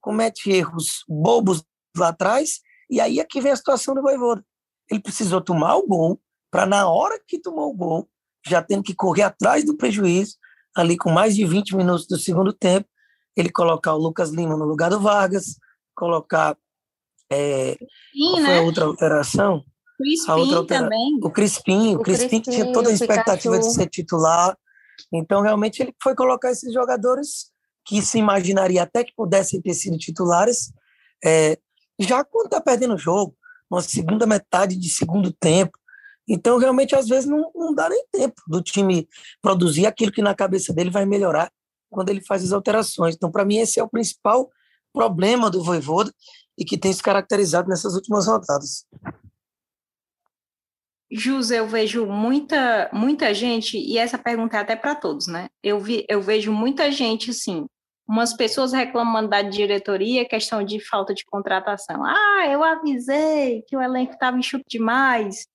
comete 0.00 0.50
erros 0.50 1.04
bobos 1.08 1.62
lá 1.96 2.08
atrás, 2.08 2.60
e 2.90 3.00
aí 3.00 3.20
é 3.20 3.24
que 3.24 3.40
vem 3.40 3.52
a 3.52 3.56
situação 3.56 3.94
do 3.94 4.02
Voivoda. 4.02 4.44
Ele 4.90 5.00
precisou 5.00 5.40
tomar 5.40 5.76
o 5.76 5.86
gol, 5.86 6.20
para 6.50 6.66
na 6.66 6.88
hora 6.88 7.20
que 7.26 7.38
tomou 7.38 7.70
o 7.70 7.76
gol, 7.76 8.08
já 8.46 8.62
tendo 8.62 8.82
que 8.82 8.94
correr 8.94 9.22
atrás 9.22 9.64
do 9.64 9.76
prejuízo, 9.76 10.36
ali 10.76 10.96
com 10.96 11.10
mais 11.10 11.34
de 11.34 11.46
20 11.46 11.76
minutos 11.76 12.06
do 12.06 12.18
segundo 12.18 12.52
tempo, 12.52 12.88
ele 13.36 13.50
colocar 13.50 13.94
o 13.94 13.98
Lucas 13.98 14.30
Lima 14.30 14.56
no 14.56 14.64
lugar 14.64 14.90
do 14.90 15.00
Vargas, 15.00 15.56
colocar 15.94 16.56
é, 17.34 17.76
Sim, 18.12 18.40
né? 18.40 18.58
a 18.58 18.62
outra 18.62 18.84
alteração? 18.84 19.62
Crispim 19.96 20.30
a 20.30 20.36
outra 20.36 20.56
altera... 20.58 20.82
também. 20.82 21.18
O 21.22 21.30
Crispim, 21.30 21.94
o, 21.94 21.98
o 21.98 22.02
Crispim, 22.02 22.28
Crispim 22.28 22.40
que 22.40 22.50
tinha 22.50 22.72
toda 22.72 22.90
a 22.90 22.92
expectativa 22.92 23.58
de 23.58 23.72
ser 23.72 23.88
titular. 23.88 24.56
Então, 25.12 25.40
realmente, 25.40 25.80
ele 25.80 25.94
foi 26.02 26.14
colocar 26.14 26.50
esses 26.50 26.72
jogadores 26.72 27.52
que 27.84 28.00
se 28.00 28.18
imaginaria 28.18 28.82
até 28.82 29.04
que 29.04 29.12
pudessem 29.14 29.60
ter 29.60 29.74
sido 29.74 29.98
titulares, 29.98 30.72
é, 31.24 31.58
já 31.98 32.24
quando 32.24 32.46
está 32.46 32.60
perdendo 32.60 32.94
o 32.94 32.98
jogo, 32.98 33.36
uma 33.70 33.82
segunda 33.82 34.26
metade 34.26 34.76
de 34.76 34.88
segundo 34.88 35.32
tempo, 35.32 35.78
Então, 36.26 36.56
realmente, 36.56 36.94
às 36.96 37.06
vezes, 37.06 37.28
não, 37.28 37.50
não 37.54 37.74
dá 37.74 37.88
nem 37.88 38.02
tempo 38.10 38.40
do 38.48 38.62
time 38.62 39.06
produzir 39.42 39.84
aquilo 39.86 40.10
que 40.10 40.22
na 40.22 40.34
cabeça 40.34 40.72
dele 40.72 40.90
vai 40.90 41.04
melhorar 41.04 41.52
quando 41.90 42.08
ele 42.08 42.22
faz 42.22 42.42
as 42.42 42.52
alterações. 42.52 43.14
Então, 43.14 43.30
para 43.30 43.44
mim, 43.44 43.58
esse 43.58 43.78
é 43.78 43.82
o 43.82 43.88
principal 43.88 44.50
problema 44.92 45.50
do 45.50 45.62
Voivoda 45.62 46.10
e 46.58 46.64
que 46.64 46.78
tem 46.78 46.92
se 46.92 47.02
caracterizado 47.02 47.68
nessas 47.68 47.94
últimas 47.94 48.26
rodadas. 48.26 48.86
José, 51.10 51.60
eu 51.60 51.68
vejo 51.68 52.06
muita, 52.06 52.90
muita 52.92 53.32
gente, 53.32 53.78
e 53.78 53.98
essa 53.98 54.18
pergunta 54.18 54.56
é 54.56 54.60
até 54.60 54.74
para 54.74 54.94
todos, 54.94 55.26
né? 55.26 55.48
Eu, 55.62 55.78
vi, 55.78 56.04
eu 56.08 56.20
vejo 56.20 56.52
muita 56.52 56.90
gente, 56.90 57.30
assim, 57.30 57.66
umas 58.06 58.34
pessoas 58.36 58.72
reclamando 58.72 59.28
da 59.28 59.42
diretoria, 59.42 60.28
questão 60.28 60.64
de 60.64 60.80
falta 60.80 61.14
de 61.14 61.24
contratação. 61.24 62.04
Ah, 62.04 62.46
eu 62.48 62.62
avisei 62.64 63.62
que 63.66 63.76
o 63.76 63.82
elenco 63.82 64.12
estava 64.12 64.38
enxuto 64.38 64.64
demais. 64.68 65.46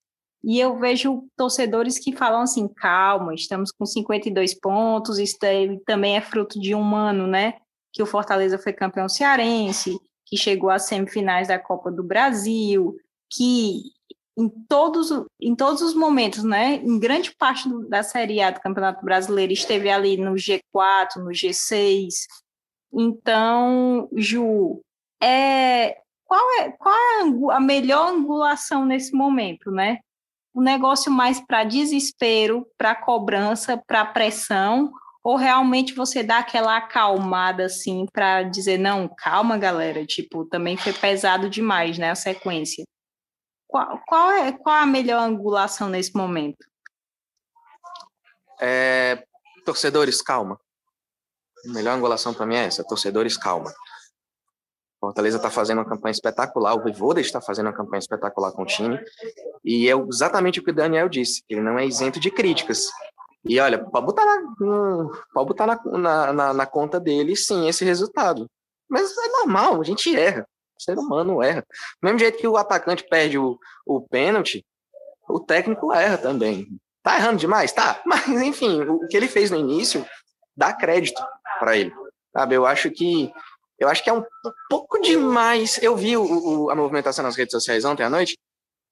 E 0.44 0.60
eu 0.60 0.80
vejo 0.80 1.28
torcedores 1.36 2.00
que 2.00 2.16
falam 2.16 2.42
assim: 2.42 2.68
calma, 2.68 3.34
estamos 3.34 3.72
com 3.72 3.86
52 3.86 4.54
pontos, 4.60 5.20
isso 5.20 5.38
também 5.86 6.16
é 6.16 6.22
fruto 6.22 6.60
de 6.60 6.74
um 6.74 6.96
ano, 6.96 7.28
né? 7.28 7.56
Que 7.92 8.02
o 8.02 8.06
Fortaleza 8.06 8.58
foi 8.58 8.72
campeão 8.72 9.10
cearense, 9.10 10.00
que 10.30 10.38
chegou 10.38 10.70
às 10.70 10.84
semifinais 10.84 11.48
da 11.48 11.58
Copa 11.58 11.92
do 11.92 12.04
Brasil, 12.04 12.96
que 13.32 13.82
em 14.38 14.48
todos, 14.70 15.10
em 15.42 15.56
todos 15.56 15.82
os 15.82 15.94
momentos, 15.94 16.44
né? 16.44 16.76
Em 16.76 17.00
grande 17.00 17.36
parte 17.36 17.68
do, 17.68 17.88
da 17.90 18.04
Série 18.04 18.42
A 18.42 18.52
do 18.52 18.62
Campeonato 18.62 19.04
Brasileiro 19.04 19.52
esteve 19.52 19.90
ali 19.90 20.16
no 20.16 20.34
G4, 20.34 21.18
no 21.18 21.32
G6. 21.32 22.10
Então, 22.94 24.08
Ju, 24.16 24.82
é, 25.22 25.98
qual 26.24 26.42
é, 26.60 26.72
qual 26.72 26.96
é 26.96 27.56
a 27.56 27.60
melhor 27.60 28.14
angulação 28.14 28.86
nesse 28.86 29.14
momento, 29.14 29.72
né? 29.72 30.00
O 30.54 30.62
negócio 30.62 31.12
mais 31.12 31.40
para 31.40 31.64
desespero, 31.64 32.66
para 32.78 32.96
cobrança, 32.96 33.82
para 33.86 34.06
pressão, 34.06 34.92
ou 35.30 35.36
realmente 35.36 35.94
você 35.94 36.24
dá 36.24 36.40
aquela 36.40 36.76
acalmada 36.76 37.66
assim 37.66 38.08
para 38.12 38.42
dizer 38.42 38.80
não, 38.80 39.08
calma, 39.08 39.60
galera, 39.60 40.04
tipo, 40.04 40.44
também 40.44 40.76
foi 40.76 40.92
pesado 40.92 41.48
demais, 41.48 42.00
né, 42.00 42.10
a 42.10 42.16
sequência. 42.16 42.84
Qual, 43.68 44.02
qual, 44.08 44.32
é, 44.32 44.52
qual 44.52 44.78
a 44.78 44.88
melhor 44.88 45.22
angulação 45.22 45.88
nesse 45.88 46.16
momento? 46.16 46.66
É, 48.60 49.24
torcedores, 49.64 50.20
calma. 50.20 50.60
A 51.64 51.74
melhor 51.74 51.96
angulação 51.96 52.34
para 52.34 52.48
mim 52.48 52.56
é 52.56 52.66
essa: 52.66 52.84
torcedores, 52.84 53.38
calma. 53.38 53.72
Fortaleza 55.00 55.38
está 55.38 55.52
fazendo 55.52 55.78
uma 55.78 55.88
campanha 55.88 56.14
espetacular, 56.14 56.74
o 56.74 56.82
Voivoda 56.82 57.22
está 57.22 57.40
fazendo 57.40 57.68
uma 57.68 57.78
campanha 57.78 58.00
espetacular 58.00 58.52
com 58.52 58.64
o 58.64 58.66
time, 58.66 59.00
e 59.64 59.88
é 59.88 59.94
exatamente 59.96 60.60
o 60.60 60.64
que 60.64 60.72
o 60.72 60.76
Daniel 60.76 61.08
disse, 61.08 61.44
ele 61.48 61.62
não 61.62 61.78
é 61.78 61.86
isento 61.86 62.20
de 62.20 62.32
críticas. 62.32 62.88
E 63.46 63.60
olha, 63.60 63.78
pode 63.84 64.06
botar 64.06 64.26
na, 64.26 65.10
pode 65.34 65.48
botar 65.48 65.66
na, 65.68 66.34
na, 66.34 66.54
na 66.54 66.66
conta 66.66 67.00
dele, 67.00 67.36
sim, 67.36 67.68
esse 67.68 67.86
resultado. 67.86 68.48
Mas 68.90 69.16
é 69.18 69.28
normal, 69.30 69.80
a 69.80 69.84
gente 69.84 70.16
erra. 70.16 70.46
O 70.78 70.82
ser 70.82 70.98
humano 70.98 71.42
erra. 71.42 71.66
Do 72.02 72.06
mesmo 72.06 72.20
jeito 72.20 72.38
que 72.38 72.48
o 72.48 72.58
atacante 72.58 73.06
perde 73.10 73.38
o, 73.38 73.58
o 73.86 74.02
pênalti, 74.02 74.66
o 75.28 75.40
técnico 75.40 75.94
erra 75.94 76.18
também. 76.18 76.68
Tá 77.04 77.18
errando 77.18 77.38
demais? 77.38 77.72
Tá. 77.72 78.02
Mas, 78.06 78.28
enfim, 78.28 78.82
o 78.82 79.08
que 79.08 79.16
ele 79.16 79.28
fez 79.28 79.52
no 79.52 79.58
início 79.58 80.06
dá 80.56 80.74
crédito 80.74 81.22
para 81.60 81.78
ele. 81.78 81.94
Sabe? 82.34 82.56
Eu 82.56 82.66
acho 82.66 82.92
que 82.92 83.32
eu 83.80 83.88
acho 83.88 84.04
que 84.04 84.10
é 84.10 84.14
um, 84.14 84.20
um 84.20 84.52
pouco 84.70 85.00
demais. 85.00 85.82
Eu 85.82 85.96
vi 85.96 86.18
o, 86.18 86.24
o, 86.66 86.70
a 86.70 86.76
movimentação 86.76 87.24
nas 87.24 87.38
redes 87.38 87.54
sociais 87.54 87.86
ontem 87.86 88.04
à 88.04 88.10
noite, 88.10 88.38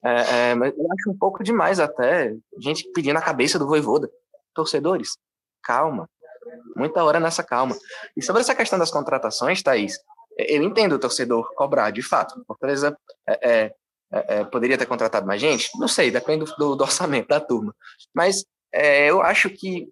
é, 0.04 0.52
é, 0.52 0.56
mas 0.56 0.74
eu 0.78 0.86
acho 0.86 1.12
um 1.12 1.18
pouco 1.18 1.44
demais 1.44 1.80
até 1.80 2.34
gente 2.60 2.90
pedindo 2.94 3.18
a 3.18 3.22
cabeça 3.22 3.60
do 3.60 3.68
Voivoda. 3.68 4.10
Torcedores, 4.58 5.20
calma. 5.62 6.10
Muita 6.76 7.04
hora 7.04 7.20
nessa 7.20 7.44
calma. 7.44 7.78
E 8.16 8.24
sobre 8.24 8.42
essa 8.42 8.56
questão 8.56 8.80
das 8.80 8.90
contratações, 8.90 9.62
Thaís, 9.62 10.00
eu 10.36 10.64
entendo 10.64 10.94
o 10.94 11.00
torcedor 11.00 11.54
cobrar, 11.54 11.92
de 11.92 12.02
fato. 12.02 12.44
Fortaleza 12.48 12.98
é, 13.28 13.40
é, 13.50 13.76
é, 14.12 14.44
poderia 14.46 14.76
ter 14.76 14.88
contratado 14.88 15.28
mais 15.28 15.40
gente? 15.40 15.70
Não 15.78 15.88
sei, 15.88 16.10
depende 16.10 16.46
do, 16.58 16.76
do 16.76 16.84
orçamento 16.84 17.28
da 17.28 17.40
turma. 17.40 17.76
Mas 18.16 18.46
é, 18.74 19.08
eu 19.08 19.22
acho 19.22 19.48
que 19.52 19.88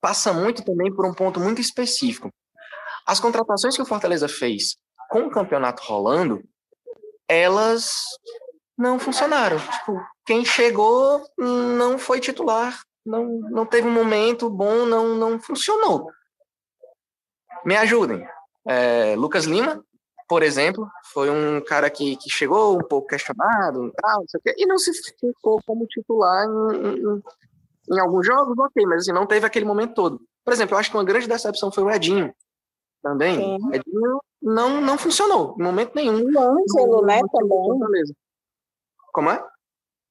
passa 0.00 0.32
muito 0.32 0.64
também 0.64 0.92
por 0.92 1.06
um 1.06 1.14
ponto 1.14 1.38
muito 1.38 1.60
específico. 1.60 2.28
As 3.06 3.20
contratações 3.20 3.76
que 3.76 3.82
o 3.82 3.86
Fortaleza 3.86 4.28
fez 4.28 4.76
com 5.10 5.26
o 5.26 5.30
campeonato 5.30 5.82
rolando, 5.84 6.42
elas 7.28 8.02
não 8.76 8.98
funcionaram. 8.98 9.58
Tipo, 9.58 10.04
quem 10.26 10.44
chegou 10.44 11.24
não 11.38 11.98
foi 11.98 12.18
titular, 12.18 12.82
não, 13.04 13.24
não 13.50 13.66
teve 13.66 13.86
um 13.86 13.92
momento 13.92 14.48
bom, 14.48 14.86
não, 14.86 15.14
não 15.16 15.40
funcionou. 15.40 16.10
Me 17.64 17.76
ajudem. 17.76 18.26
É, 18.66 19.14
Lucas 19.16 19.44
Lima, 19.44 19.84
por 20.28 20.42
exemplo, 20.42 20.88
foi 21.12 21.30
um 21.30 21.60
cara 21.60 21.90
que, 21.90 22.16
que 22.16 22.30
chegou 22.30 22.76
um 22.76 22.82
pouco 22.82 23.08
questionado 23.08 23.86
e 23.86 23.92
tal, 23.92 24.24
e 24.56 24.66
não 24.66 24.78
se 24.78 24.92
ficou 24.94 25.60
como 25.66 25.86
titular 25.86 26.46
em, 26.46 26.86
em, 26.86 27.22
em, 27.94 28.00
alguns 28.00 28.26
jogos, 28.26 28.56
ok, 28.58 28.84
mas 28.86 29.02
assim, 29.02 29.12
não 29.12 29.26
teve 29.26 29.46
aquele 29.46 29.66
momento 29.66 29.94
todo. 29.94 30.20
Por 30.44 30.52
exemplo, 30.52 30.74
eu 30.74 30.78
acho 30.78 30.90
que 30.90 30.96
uma 30.96 31.04
grande 31.04 31.28
decepção 31.28 31.70
foi 31.70 31.84
o 31.84 31.90
Edinho, 31.90 32.34
também. 33.02 33.36
Sim. 33.36 33.74
Edinho 33.74 34.20
não, 34.40 34.80
não 34.80 34.96
funcionou, 34.96 35.56
em 35.58 35.62
momento 35.62 35.94
nenhum. 35.94 36.24
O 36.24 36.40
Ângelo, 36.40 37.02
né, 37.04 37.20
também. 37.32 38.14
Como 39.12 39.30
é? 39.30 39.44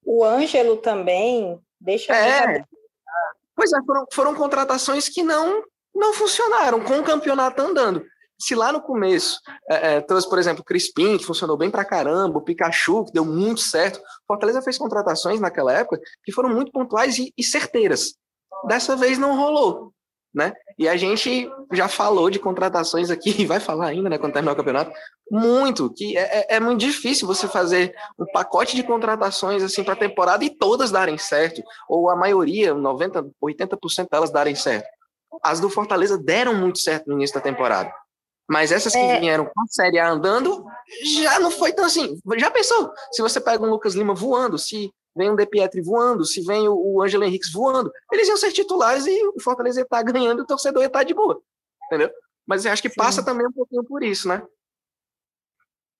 O 0.05 0.23
Ângelo 0.23 0.77
também, 0.77 1.59
deixa 1.79 2.13
é. 2.15 2.63
Pois 3.61 3.71
é, 3.73 3.77
foram, 3.85 4.05
foram 4.11 4.33
contratações 4.33 5.07
que 5.07 5.21
não, 5.21 5.63
não 5.93 6.13
funcionaram 6.13 6.79
com 6.79 6.97
o 6.97 7.03
campeonato 7.03 7.61
andando 7.61 8.03
se 8.39 8.55
lá 8.55 8.71
no 8.71 8.81
começo 8.81 9.39
é, 9.69 9.97
é, 9.97 10.01
trouxe, 10.01 10.27
por 10.27 10.39
exemplo, 10.39 10.63
Crispim, 10.63 11.15
que 11.15 11.25
funcionou 11.25 11.55
bem 11.55 11.69
pra 11.69 11.85
caramba, 11.85 12.39
o 12.39 12.41
Pikachu, 12.41 13.05
que 13.05 13.13
deu 13.13 13.23
muito 13.23 13.61
certo, 13.61 14.01
Fortaleza 14.27 14.63
fez 14.63 14.79
contratações 14.79 15.39
naquela 15.39 15.71
época 15.71 16.01
que 16.23 16.31
foram 16.31 16.49
muito 16.49 16.71
pontuais 16.71 17.19
e, 17.19 17.31
e 17.37 17.43
certeiras. 17.43 18.15
Dessa 18.67 18.95
vez 18.95 19.19
não 19.19 19.37
rolou. 19.37 19.93
Né? 20.33 20.53
E 20.81 20.87
a 20.87 20.97
gente 20.97 21.47
já 21.71 21.87
falou 21.87 22.27
de 22.31 22.39
contratações 22.39 23.11
aqui, 23.11 23.29
e 23.39 23.45
vai 23.45 23.59
falar 23.59 23.85
ainda, 23.85 24.09
né, 24.09 24.17
quando 24.17 24.33
terminar 24.33 24.53
o 24.53 24.55
campeonato, 24.55 24.91
muito, 25.29 25.93
que 25.93 26.17
é, 26.17 26.39
é, 26.39 26.55
é 26.55 26.59
muito 26.59 26.79
difícil 26.79 27.27
você 27.27 27.47
fazer 27.47 27.95
um 28.19 28.25
pacote 28.33 28.75
de 28.75 28.81
contratações 28.81 29.61
assim 29.61 29.83
para 29.83 29.93
a 29.93 29.97
temporada 29.97 30.43
e 30.43 30.49
todas 30.49 30.89
darem 30.89 31.19
certo, 31.19 31.61
ou 31.87 32.09
a 32.09 32.15
maioria, 32.15 32.73
90, 32.73 33.29
80% 33.43 34.07
delas 34.09 34.31
darem 34.31 34.55
certo. 34.55 34.87
As 35.43 35.59
do 35.59 35.69
Fortaleza 35.69 36.17
deram 36.17 36.55
muito 36.55 36.79
certo 36.79 37.05
no 37.05 37.13
início 37.13 37.35
da 37.35 37.41
temporada. 37.41 37.93
Mas 38.49 38.71
essas 38.71 38.91
que 38.91 38.97
é... 38.97 39.19
vieram 39.19 39.45
com 39.45 39.61
a 39.61 39.67
Série 39.67 39.99
A 39.99 40.09
andando, 40.09 40.65
já 41.21 41.39
não 41.39 41.51
foi 41.51 41.73
tão 41.73 41.85
assim. 41.85 42.19
Já 42.37 42.49
pensou? 42.49 42.91
Se 43.11 43.21
você 43.21 43.39
pega 43.39 43.63
um 43.63 43.69
Lucas 43.69 43.93
Lima 43.93 44.15
voando, 44.15 44.57
se 44.57 44.91
vem 45.15 45.29
um 45.29 45.35
De 45.35 45.45
Pietri 45.45 45.81
voando, 45.81 46.25
se 46.25 46.41
vem 46.41 46.67
o, 46.67 46.75
o 46.75 47.01
Ângelo 47.01 47.23
Henrique 47.23 47.51
voando, 47.51 47.91
eles 48.11 48.27
iam 48.27 48.37
ser 48.37 48.51
titulares 48.51 49.05
e 49.05 49.27
o 49.27 49.39
Fortaleza 49.39 49.79
ia 49.79 49.83
estar 49.83 50.01
ganhando 50.03 50.39
e 50.39 50.43
o 50.43 50.47
torcedor 50.47 50.81
ia 50.81 50.87
estar 50.87 51.03
de 51.03 51.13
boa. 51.13 51.41
Entendeu? 51.85 52.09
Mas 52.45 52.65
eu 52.65 52.71
acho 52.71 52.81
que 52.81 52.89
Sim. 52.89 52.95
passa 52.95 53.23
também 53.23 53.45
um 53.45 53.51
pouquinho 53.51 53.83
por 53.83 54.03
isso, 54.03 54.27
né? 54.27 54.41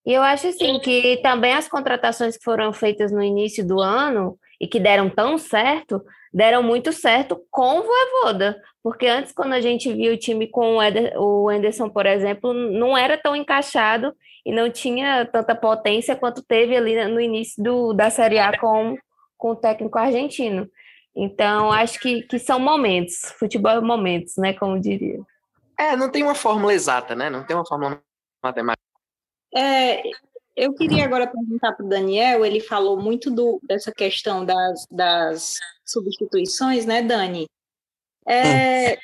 E 0.05 0.13
eu 0.13 0.21
acho 0.23 0.47
assim 0.47 0.79
que 0.79 1.17
também 1.21 1.53
as 1.53 1.67
contratações 1.67 2.35
que 2.37 2.43
foram 2.43 2.73
feitas 2.73 3.11
no 3.11 3.21
início 3.21 3.65
do 3.65 3.79
ano 3.79 4.37
e 4.61 4.67
que 4.67 4.79
deram 4.79 5.09
tão 5.09 5.39
certo, 5.39 6.05
deram 6.31 6.61
muito 6.61 6.93
certo 6.93 7.43
com 7.49 7.79
o 7.79 7.83
Voivoda, 7.83 8.61
porque 8.83 9.07
antes, 9.07 9.33
quando 9.33 9.53
a 9.53 9.59
gente 9.59 9.91
viu 9.91 10.13
o 10.13 10.17
time 10.17 10.47
com 10.47 10.77
o, 10.77 10.83
Eder, 10.83 11.19
o 11.19 11.49
Anderson, 11.49 11.89
por 11.89 12.05
exemplo, 12.05 12.53
não 12.53 12.95
era 12.95 13.17
tão 13.17 13.35
encaixado 13.35 14.13
e 14.45 14.53
não 14.53 14.69
tinha 14.69 15.25
tanta 15.25 15.55
potência 15.55 16.15
quanto 16.15 16.43
teve 16.43 16.77
ali 16.77 17.03
no 17.07 17.19
início 17.19 17.61
do, 17.63 17.91
da 17.91 18.11
Série 18.11 18.37
A 18.37 18.55
com, 18.59 18.95
com 19.35 19.49
o 19.49 19.55
técnico 19.55 19.97
argentino. 19.97 20.69
Então, 21.15 21.71
acho 21.71 21.99
que, 21.99 22.21
que 22.21 22.37
são 22.37 22.59
momentos, 22.59 23.33
futebol 23.39 23.71
é 23.71 23.81
momentos, 23.81 24.37
né, 24.37 24.53
como 24.53 24.79
diria. 24.79 25.19
É, 25.77 25.95
não 25.95 26.11
tem 26.11 26.21
uma 26.21 26.35
fórmula 26.35 26.71
exata, 26.71 27.15
né? 27.15 27.31
Não 27.31 27.43
tem 27.43 27.55
uma 27.55 27.65
fórmula 27.65 27.99
matemática. 28.43 28.83
É, 29.53 30.03
eu 30.55 30.73
queria 30.73 31.05
agora 31.05 31.27
perguntar 31.27 31.73
para 31.73 31.85
o 31.85 31.89
Daniel, 31.89 32.45
ele 32.45 32.59
falou 32.59 32.99
muito 32.99 33.31
do, 33.31 33.59
dessa 33.63 33.91
questão 33.91 34.45
das, 34.45 34.85
das 34.89 35.57
substituições, 35.85 36.85
né, 36.85 37.01
Dani? 37.01 37.47
É, 38.27 38.97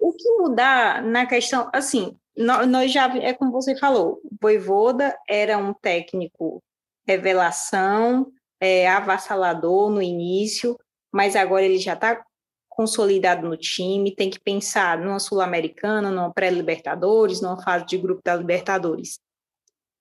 o 0.00 0.12
que 0.12 0.30
mudar 0.38 1.02
na 1.02 1.26
questão, 1.26 1.70
assim, 1.72 2.16
nós 2.36 2.92
já, 2.92 3.06
é 3.18 3.32
como 3.32 3.50
você 3.50 3.76
falou, 3.76 4.20
o 4.24 4.36
Voivoda 4.40 5.16
era 5.28 5.58
um 5.58 5.72
técnico 5.72 6.62
revelação, 7.06 8.30
é, 8.60 8.88
avassalador 8.88 9.90
no 9.90 10.02
início, 10.02 10.78
mas 11.12 11.34
agora 11.34 11.64
ele 11.64 11.78
já 11.78 11.94
está 11.94 12.22
consolidado 12.68 13.48
no 13.48 13.56
time, 13.56 14.14
tem 14.14 14.30
que 14.30 14.38
pensar 14.38 14.98
numa 14.98 15.18
Sul-Americana, 15.18 16.10
numa 16.10 16.32
pré-Libertadores, 16.32 17.40
numa 17.40 17.60
fase 17.60 17.86
de 17.86 17.98
grupo 17.98 18.20
da 18.22 18.36
Libertadores. 18.36 19.18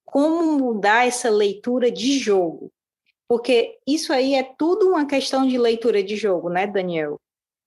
Como 0.07 0.57
mudar 0.57 1.05
essa 1.05 1.29
leitura 1.29 1.91
de 1.91 2.17
jogo? 2.17 2.71
Porque 3.27 3.77
isso 3.85 4.13
aí 4.13 4.35
é 4.35 4.43
tudo 4.57 4.87
uma 4.87 5.05
questão 5.05 5.45
de 5.45 5.57
leitura 5.57 6.01
de 6.01 6.15
jogo, 6.15 6.49
né, 6.49 6.65
Daniel? 6.65 7.19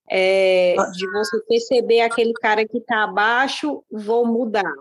É, 0.09 0.75
de 0.93 1.07
você 1.13 1.39
perceber 1.43 2.01
aquele 2.01 2.33
cara 2.33 2.67
que 2.67 2.79
está 2.79 3.05
abaixo, 3.05 3.85
vou 3.93 4.27
mudar. 4.27 4.73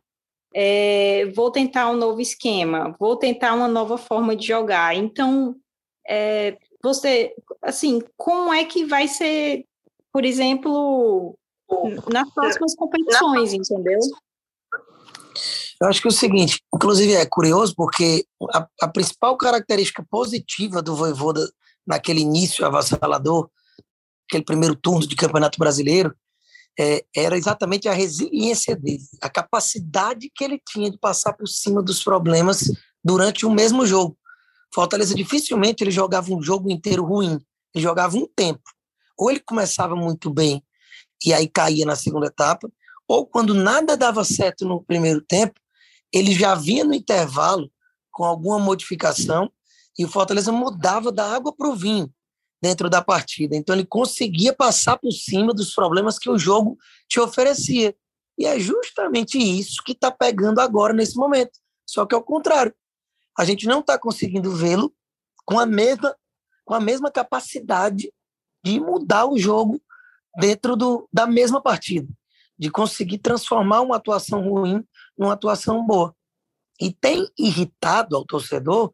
É, 0.56 1.26
vou 1.36 1.52
tentar 1.52 1.92
um 1.92 1.98
novo 1.98 2.22
esquema, 2.22 2.96
vou 2.98 3.18
tentar 3.18 3.54
uma 3.54 3.68
nova 3.68 3.98
forma 3.98 4.38
de 4.38 4.48
jogar. 4.48 4.96
Então, 4.96 5.54
é, 6.08 6.58
você, 6.82 7.36
assim, 7.62 8.02
como 8.16 8.54
é 8.54 8.64
que 8.64 8.86
vai 8.86 9.08
ser, 9.08 9.66
por 10.14 10.24
exemplo, 10.24 11.38
nas 12.12 12.34
próximas 12.34 12.74
competições, 12.74 13.54
entendeu? 13.54 14.00
Eu 15.82 15.88
acho 15.88 16.02
que 16.02 16.08
é 16.08 16.12
o 16.12 16.14
seguinte, 16.14 16.62
inclusive 16.74 17.14
é 17.14 17.26
curioso 17.26 17.74
porque 17.76 18.26
a, 18.54 18.68
a 18.82 18.88
principal 18.88 19.38
característica 19.38 20.06
positiva 20.10 20.82
do 20.82 20.96
Voivoda 20.96 21.50
naquele 21.88 22.20
início 22.20 22.66
avassalador, 22.66 23.50
aquele 24.28 24.44
primeiro 24.44 24.76
turno 24.76 25.08
de 25.08 25.16
Campeonato 25.16 25.58
Brasileiro, 25.58 26.14
é, 26.78 27.04
era 27.16 27.38
exatamente 27.38 27.88
a 27.88 27.94
resiliência 27.94 28.76
dele, 28.76 29.04
a 29.22 29.30
capacidade 29.30 30.32
que 30.34 30.44
ele 30.44 30.62
tinha 30.66 30.92
de 30.92 30.98
passar 30.98 31.34
por 31.34 31.48
cima 31.48 31.82
dos 31.82 32.04
problemas 32.04 32.72
durante 33.04 33.46
o 33.46 33.52
mesmo 33.52 33.86
jogo. 33.86 34.18
Fortaleza 34.74 35.16
dificilmente 35.16 35.84
ele 35.84 35.92
jogava 35.92 36.32
um 36.34 36.42
jogo 36.42 36.70
inteiro 36.70 37.04
ruim, 37.04 37.40
ele 37.74 37.84
jogava 37.84 38.18
um 38.18 38.28
tempo. 38.36 38.62
Ou 39.18 39.30
ele 39.30 39.40
começava 39.40 39.96
muito 39.96 40.30
bem 40.30 40.64
e 41.26 41.34
aí 41.34 41.48
caía 41.48 41.86
na 41.86 41.96
segunda 41.96 42.28
etapa, 42.28 42.70
ou 43.08 43.26
quando 43.26 43.54
nada 43.54 43.98
dava 43.98 44.24
certo 44.24 44.66
no 44.66 44.84
primeiro 44.84 45.20
tempo, 45.22 45.60
ele 46.14 46.34
já 46.34 46.56
vinha 46.56 46.84
no 46.84 46.94
intervalo 46.94 47.72
com 48.12 48.24
alguma 48.24 48.60
modificação 48.60 49.52
e 49.98 50.06
o 50.06 50.10
Fortaleza 50.10 50.52
mudava 50.52 51.12
da 51.12 51.26
água 51.26 51.54
para 51.56 51.70
o 51.70 51.76
vinho 51.76 52.12
dentro 52.62 52.90
da 52.90 53.02
partida. 53.02 53.56
Então 53.56 53.76
ele 53.76 53.86
conseguia 53.86 54.54
passar 54.54 54.98
por 54.98 55.12
cima 55.12 55.54
dos 55.54 55.74
problemas 55.74 56.18
que 56.18 56.30
o 56.30 56.38
jogo 56.38 56.78
te 57.08 57.20
oferecia. 57.20 57.96
E 58.38 58.46
é 58.46 58.60
justamente 58.60 59.38
isso 59.38 59.84
que 59.84 59.92
está 59.92 60.12
pegando 60.12 60.60
agora 60.60 60.94
nesse 60.94 61.16
momento. 61.16 61.60
Só 61.86 62.06
que 62.06 62.16
ao 62.16 62.24
contrário, 62.24 62.74
a 63.38 63.46
gente 63.46 63.68
não 63.68 63.80
está 63.80 63.98
conseguindo 63.98 64.56
vê-lo 64.56 64.94
com 65.46 65.60
a 65.60 65.66
mesma 65.66 66.16
com 66.66 66.76
a 66.76 66.80
mesma 66.80 67.10
capacidade 67.10 68.14
de 68.64 68.80
mudar 68.80 69.26
o 69.26 69.40
jogo 69.40 69.82
dentro 70.38 70.76
do, 70.76 71.10
da 71.12 71.26
mesma 71.26 71.60
partida, 71.60 72.08
de 72.56 72.70
conseguir 72.70 73.18
transformar 73.18 73.82
uma 73.82 73.96
atuação 73.96 74.48
ruim 74.48 74.86
numa 75.20 75.34
atuação 75.34 75.86
boa. 75.86 76.16
E 76.80 76.94
tem 76.94 77.28
irritado 77.38 78.16
ao 78.16 78.26
torcedor 78.26 78.90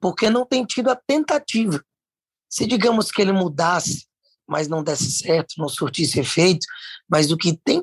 porque 0.00 0.28
não 0.28 0.44
tem 0.44 0.64
tido 0.64 0.90
a 0.90 0.96
tentativa. 0.96 1.80
Se 2.48 2.66
digamos 2.66 3.12
que 3.12 3.22
ele 3.22 3.32
mudasse, 3.32 4.06
mas 4.48 4.66
não 4.66 4.82
desse 4.82 5.12
certo, 5.12 5.54
não 5.58 5.68
surtisse 5.68 6.18
efeito, 6.18 6.66
mas 7.08 7.30
o 7.30 7.36
que 7.36 7.56
tem 7.64 7.80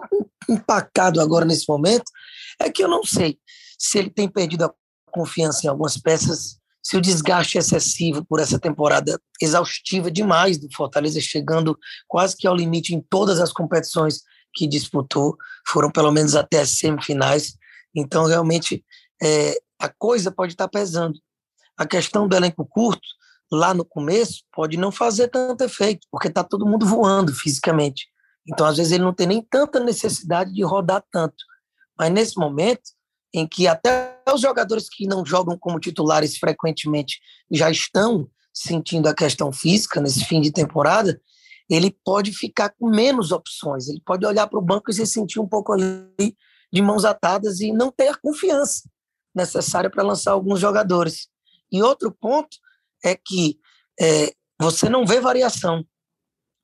impactado 0.49 1.21
agora 1.21 1.45
nesse 1.45 1.65
momento 1.67 2.11
é 2.59 2.69
que 2.69 2.83
eu 2.83 2.89
não 2.89 3.03
sei 3.03 3.39
se 3.79 3.97
ele 3.97 4.09
tem 4.09 4.27
perdido 4.27 4.65
a 4.65 4.73
confiança 5.11 5.65
em 5.65 5.69
algumas 5.69 5.97
peças, 5.97 6.57
se 6.83 6.97
o 6.97 7.01
desgaste 7.01 7.57
excessivo 7.57 8.25
por 8.25 8.39
essa 8.39 8.59
temporada 8.59 9.19
exaustiva 9.41 10.09
demais 10.09 10.57
do 10.57 10.67
Fortaleza, 10.73 11.19
chegando 11.21 11.77
quase 12.07 12.35
que 12.35 12.47
ao 12.47 12.55
limite 12.55 12.93
em 12.93 13.01
todas 13.01 13.39
as 13.39 13.51
competições 13.51 14.21
que 14.53 14.67
disputou, 14.67 15.37
foram 15.67 15.91
pelo 15.91 16.11
menos 16.11 16.35
até 16.35 16.61
as 16.61 16.71
semifinais. 16.71 17.55
Então, 17.97 18.25
realmente, 18.25 18.85
é, 19.21 19.59
a 19.79 19.89
coisa 19.89 20.31
pode 20.31 20.53
estar 20.53 20.67
pesando. 20.67 21.19
A 21.75 21.83
questão 21.83 22.27
do 22.27 22.35
elenco 22.35 22.63
curto, 22.63 23.07
lá 23.51 23.73
no 23.73 23.83
começo, 23.83 24.43
pode 24.53 24.77
não 24.77 24.91
fazer 24.91 25.29
tanto 25.29 25.63
efeito, 25.63 26.05
porque 26.11 26.27
está 26.27 26.43
todo 26.43 26.67
mundo 26.67 26.85
voando 26.85 27.33
fisicamente. 27.33 28.07
Então, 28.47 28.67
às 28.67 28.77
vezes, 28.77 28.91
ele 28.91 29.03
não 29.03 29.13
tem 29.13 29.25
nem 29.25 29.41
tanta 29.41 29.79
necessidade 29.79 30.53
de 30.53 30.63
rodar 30.63 31.03
tanto. 31.11 31.43
Mas 31.97 32.11
nesse 32.11 32.37
momento, 32.37 32.91
em 33.33 33.47
que 33.47 33.67
até 33.67 34.21
os 34.31 34.41
jogadores 34.41 34.87
que 34.87 35.07
não 35.07 35.25
jogam 35.25 35.57
como 35.57 35.79
titulares 35.79 36.37
frequentemente 36.37 37.19
já 37.51 37.71
estão 37.71 38.29
sentindo 38.53 39.07
a 39.07 39.13
questão 39.13 39.51
física 39.51 39.99
nesse 39.99 40.23
fim 40.25 40.39
de 40.39 40.51
temporada, 40.51 41.19
ele 41.67 41.95
pode 42.05 42.31
ficar 42.31 42.69
com 42.69 42.89
menos 42.89 43.31
opções. 43.31 43.87
Ele 43.87 44.01
pode 44.05 44.25
olhar 44.25 44.47
para 44.47 44.59
o 44.59 44.61
banco 44.61 44.91
e 44.91 44.93
se 44.93 45.05
sentir 45.07 45.39
um 45.39 45.47
pouco 45.47 45.73
ali 45.73 46.35
de 46.71 46.81
mãos 46.81 47.05
atadas 47.05 47.59
e 47.59 47.71
não 47.71 47.91
ter 47.91 48.09
a 48.09 48.17
confiança 48.17 48.89
necessária 49.33 49.89
para 49.89 50.03
lançar 50.03 50.31
alguns 50.31 50.59
jogadores. 50.59 51.27
E 51.71 51.81
outro 51.81 52.11
ponto 52.11 52.57
é 53.03 53.15
que 53.15 53.59
é, 53.99 54.33
você 54.59 54.89
não 54.89 55.05
vê 55.05 55.19
variação. 55.19 55.85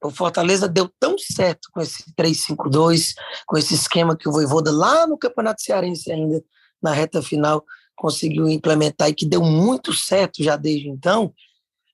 O 0.03 0.09
Fortaleza 0.09 0.67
deu 0.67 0.89
tão 0.99 1.17
certo 1.17 1.69
com 1.71 1.79
esse 1.79 2.03
3-5-2, 2.13 3.13
com 3.45 3.57
esse 3.57 3.73
esquema 3.73 4.17
que 4.17 4.27
o 4.27 4.31
Voivoda 4.31 4.71
lá 4.71 5.07
no 5.07 5.17
Campeonato 5.17 5.61
Cearense 5.61 6.11
ainda, 6.11 6.43
na 6.81 6.91
reta 6.91 7.21
final, 7.21 7.63
conseguiu 7.95 8.49
implementar 8.49 9.09
e 9.09 9.13
que 9.13 9.25
deu 9.25 9.41
muito 9.41 9.93
certo 9.93 10.43
já 10.43 10.57
desde 10.57 10.89
então, 10.89 11.33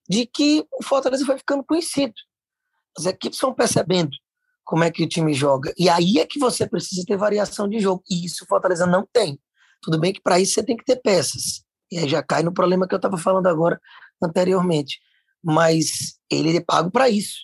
de 0.09 0.25
que 0.25 0.65
o 0.71 0.83
Fortaleza 0.83 1.25
foi 1.25 1.37
ficando 1.37 1.63
conhecido. 1.63 2.13
As 2.97 3.05
equipes 3.05 3.39
vão 3.39 3.53
percebendo 3.53 4.09
como 4.69 4.83
é 4.83 4.91
que 4.91 5.03
o 5.03 5.09
time 5.09 5.33
joga. 5.33 5.73
E 5.75 5.89
aí 5.89 6.19
é 6.19 6.27
que 6.27 6.37
você 6.37 6.67
precisa 6.67 7.03
ter 7.03 7.17
variação 7.17 7.67
de 7.67 7.79
jogo. 7.79 8.03
E 8.07 8.23
isso 8.23 8.43
o 8.43 8.47
Fortaleza 8.47 8.85
não 8.85 9.03
tem. 9.11 9.41
Tudo 9.81 9.99
bem 9.99 10.13
que 10.13 10.21
para 10.21 10.39
isso 10.39 10.53
você 10.53 10.61
tem 10.61 10.77
que 10.77 10.85
ter 10.85 10.97
peças. 10.97 11.63
E 11.91 11.97
aí 11.97 12.07
já 12.07 12.21
cai 12.21 12.43
no 12.43 12.53
problema 12.53 12.87
que 12.87 12.93
eu 12.93 12.97
estava 12.97 13.17
falando 13.17 13.47
agora 13.47 13.81
anteriormente. 14.23 14.99
Mas 15.43 16.19
ele 16.29 16.55
é 16.55 16.61
pago 16.61 16.91
para 16.91 17.09
isso. 17.09 17.39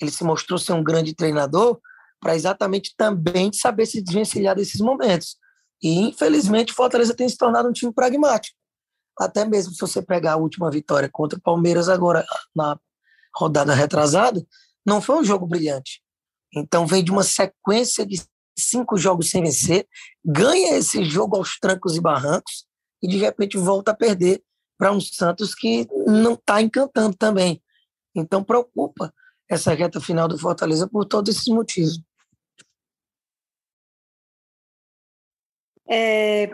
Ele 0.00 0.10
se 0.10 0.24
mostrou 0.24 0.58
ser 0.58 0.72
um 0.72 0.82
grande 0.82 1.14
treinador 1.14 1.78
para 2.18 2.34
exatamente 2.34 2.94
também 2.96 3.52
saber 3.52 3.84
se 3.84 4.00
desvencilhar 4.00 4.56
desses 4.56 4.80
momentos. 4.80 5.36
E, 5.82 6.00
infelizmente, 6.00 6.72
o 6.72 6.76
Fortaleza 6.76 7.14
tem 7.14 7.28
se 7.28 7.36
tornado 7.36 7.68
um 7.68 7.72
time 7.72 7.92
pragmático. 7.92 8.56
Até 9.18 9.44
mesmo 9.44 9.74
se 9.74 9.80
você 9.82 10.00
pegar 10.00 10.32
a 10.32 10.38
última 10.38 10.70
vitória 10.70 11.10
contra 11.12 11.38
o 11.38 11.42
Palmeiras 11.42 11.90
agora 11.90 12.24
na 12.56 12.80
rodada 13.36 13.74
retrasada, 13.74 14.42
não 14.86 15.02
foi 15.02 15.16
um 15.16 15.24
jogo 15.24 15.46
brilhante. 15.46 16.00
Então 16.54 16.86
vem 16.86 17.02
de 17.04 17.10
uma 17.10 17.22
sequência 17.22 18.04
de 18.04 18.22
cinco 18.58 18.96
jogos 18.96 19.30
sem 19.30 19.42
vencer, 19.42 19.86
ganha 20.24 20.76
esse 20.76 21.04
jogo 21.04 21.36
aos 21.36 21.58
trancos 21.58 21.96
e 21.96 22.00
barrancos 22.00 22.66
e 23.02 23.08
de 23.08 23.16
repente 23.16 23.56
volta 23.56 23.92
a 23.92 23.96
perder 23.96 24.42
para 24.76 24.92
um 24.92 25.00
Santos 25.00 25.54
que 25.54 25.86
não 26.06 26.34
está 26.34 26.60
encantando 26.60 27.16
também. 27.16 27.62
Então 28.14 28.42
preocupa 28.42 29.12
essa 29.48 29.74
reta 29.74 30.00
final 30.00 30.28
do 30.28 30.38
Fortaleza 30.38 30.88
por 30.88 31.04
todos 31.04 31.34
esses 31.34 31.48
motivos. 31.48 32.00
É, 35.88 36.52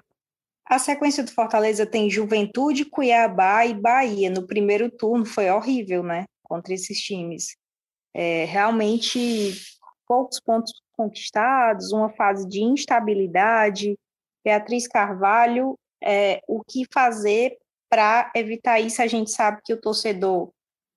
a 0.64 0.78
sequência 0.78 1.22
do 1.22 1.30
Fortaleza 1.30 1.86
tem 1.86 2.10
Juventude, 2.10 2.86
Cuiabá 2.86 3.66
e 3.66 3.74
Bahia. 3.74 4.30
No 4.30 4.46
primeiro 4.46 4.90
turno 4.90 5.26
foi 5.26 5.50
horrível, 5.50 6.02
né? 6.02 6.24
Contra 6.42 6.72
esses 6.72 6.98
times. 7.00 7.56
É, 8.14 8.46
realmente 8.46 9.54
poucos 10.06 10.40
pontos 10.40 10.72
conquistados, 10.92 11.92
uma 11.92 12.10
fase 12.10 12.48
de 12.48 12.62
instabilidade. 12.62 13.98
Beatriz 14.44 14.86
Carvalho, 14.86 15.78
é, 16.02 16.40
o 16.46 16.62
que 16.62 16.86
fazer 16.92 17.56
para 17.88 18.30
evitar 18.34 18.80
isso? 18.80 19.02
A 19.02 19.06
gente 19.06 19.30
sabe 19.30 19.60
que 19.64 19.72
o 19.72 19.80
torcedor 19.80 20.50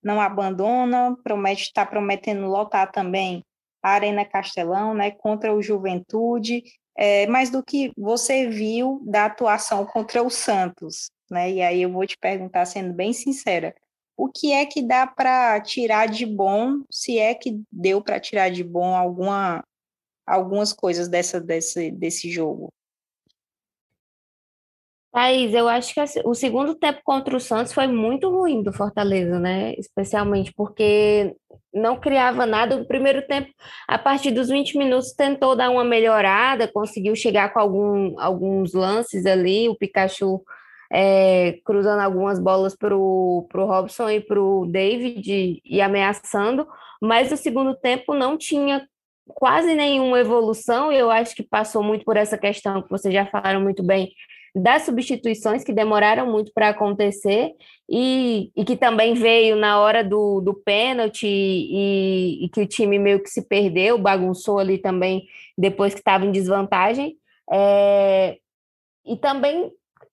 não 0.04 0.22
abandona, 0.22 1.16
promete 1.24 1.64
está 1.64 1.86
prometendo 1.86 2.48
lotar 2.48 2.92
também 2.92 3.44
a 3.82 3.92
Arena 3.92 4.26
Castelão, 4.26 4.94
né, 4.94 5.12
contra 5.12 5.54
o 5.54 5.62
Juventude, 5.62 6.64
é, 6.98 7.28
mas 7.28 7.50
do 7.50 7.64
que 7.64 7.92
você 7.98 8.48
viu 8.48 9.02
da 9.06 9.26
atuação 9.26 9.86
contra 9.86 10.22
o 10.22 10.30
Santos, 10.30 11.10
né? 11.32 11.50
E 11.50 11.62
aí 11.62 11.82
eu 11.82 11.92
vou 11.92 12.06
te 12.06 12.18
perguntar, 12.18 12.66
sendo 12.66 12.94
bem 12.94 13.14
sincera, 13.14 13.74
o 14.20 14.28
que 14.28 14.52
é 14.52 14.66
que 14.66 14.82
dá 14.82 15.08
para 15.08 15.62
tirar 15.62 16.08
de 16.08 16.26
bom, 16.26 16.82
se 16.92 17.18
é 17.18 17.34
que 17.34 17.62
deu 17.72 18.02
para 18.02 18.20
tirar 18.20 18.50
de 18.50 18.66
bom 18.66 18.94
alguma, 18.94 19.64
algumas 20.28 20.74
coisas 20.74 21.08
dessa, 21.08 21.40
desse, 21.40 21.90
desse 21.90 22.30
jogo? 22.30 22.70
Thaís, 25.10 25.54
eu 25.54 25.70
acho 25.70 25.94
que 25.94 26.02
o 26.26 26.36
segundo 26.36 26.76
tempo 26.76 27.00
contra 27.02 27.36
o 27.36 27.40
Santos 27.40 27.72
foi 27.72 27.88
muito 27.88 28.30
ruim 28.30 28.62
do 28.62 28.74
Fortaleza, 28.74 29.40
né? 29.40 29.74
Especialmente 29.78 30.54
porque 30.54 31.34
não 31.74 31.98
criava 31.98 32.46
nada. 32.46 32.78
No 32.78 32.86
primeiro 32.86 33.26
tempo, 33.26 33.50
a 33.88 33.98
partir 33.98 34.32
dos 34.32 34.50
20 34.50 34.78
minutos, 34.78 35.14
tentou 35.14 35.56
dar 35.56 35.70
uma 35.70 35.86
melhorada, 35.86 36.72
conseguiu 36.72 37.16
chegar 37.16 37.54
com 37.54 37.60
algum, 37.60 38.20
alguns 38.20 38.74
lances 38.74 39.26
ali. 39.26 39.70
O 39.70 39.76
Pikachu 39.76 40.44
é, 40.92 41.60
cruzando 41.64 42.02
algumas 42.02 42.40
bolas 42.40 42.76
para 42.76 42.96
o 42.96 43.48
Robson 43.54 44.10
e 44.10 44.20
para 44.20 44.42
o 44.42 44.66
David 44.66 45.62
e 45.64 45.82
ameaçando, 45.82 46.68
mas 47.02 47.32
no 47.32 47.38
segundo 47.38 47.76
tempo 47.76 48.14
não 48.14 48.38
tinha 48.38 48.88
quase 49.28 49.76
nenhuma 49.76 50.20
evolução, 50.20 50.92
e 50.92 50.98
eu 50.98 51.12
acho 51.12 51.36
que 51.36 51.44
passou 51.44 51.84
muito 51.84 52.04
por 52.04 52.18
essa 52.18 52.38
questão 52.38 52.82
que 52.82 52.90
vocês 52.90 53.14
já 53.14 53.26
falaram 53.28 53.62
muito 53.62 53.84
bem 53.84 54.12
das 54.56 54.84
substituições 54.84 55.64
que 55.64 55.72
demoraram 55.72 56.26
muito 56.26 56.52
para 56.54 56.70
acontecer 56.70 57.54
e, 57.88 58.52
e, 58.56 58.66
que 58.66 58.76
também 58.76 59.14
veio 59.14 59.56
na 59.56 59.80
hora 59.80 60.04
do, 60.04 60.42
do 60.42 60.54
pênalti 60.54 61.28
e, 61.28 62.46
e, 62.46 62.50
que 62.50 62.62
o 62.62 62.68
time 62.68 62.98
meio 62.98 63.22
que 63.22 63.30
se 63.30 63.48
perdeu, 63.48 63.98
bagunçou 63.98 64.60
ali 64.60 64.78
também 64.78 65.28
depois 65.58 65.94
que 65.94 66.00
estava 66.00 66.26
em 66.26 66.32
desvantagem. 66.32 67.16
É, 67.52 68.38
e 69.06 69.16
também 69.18 69.72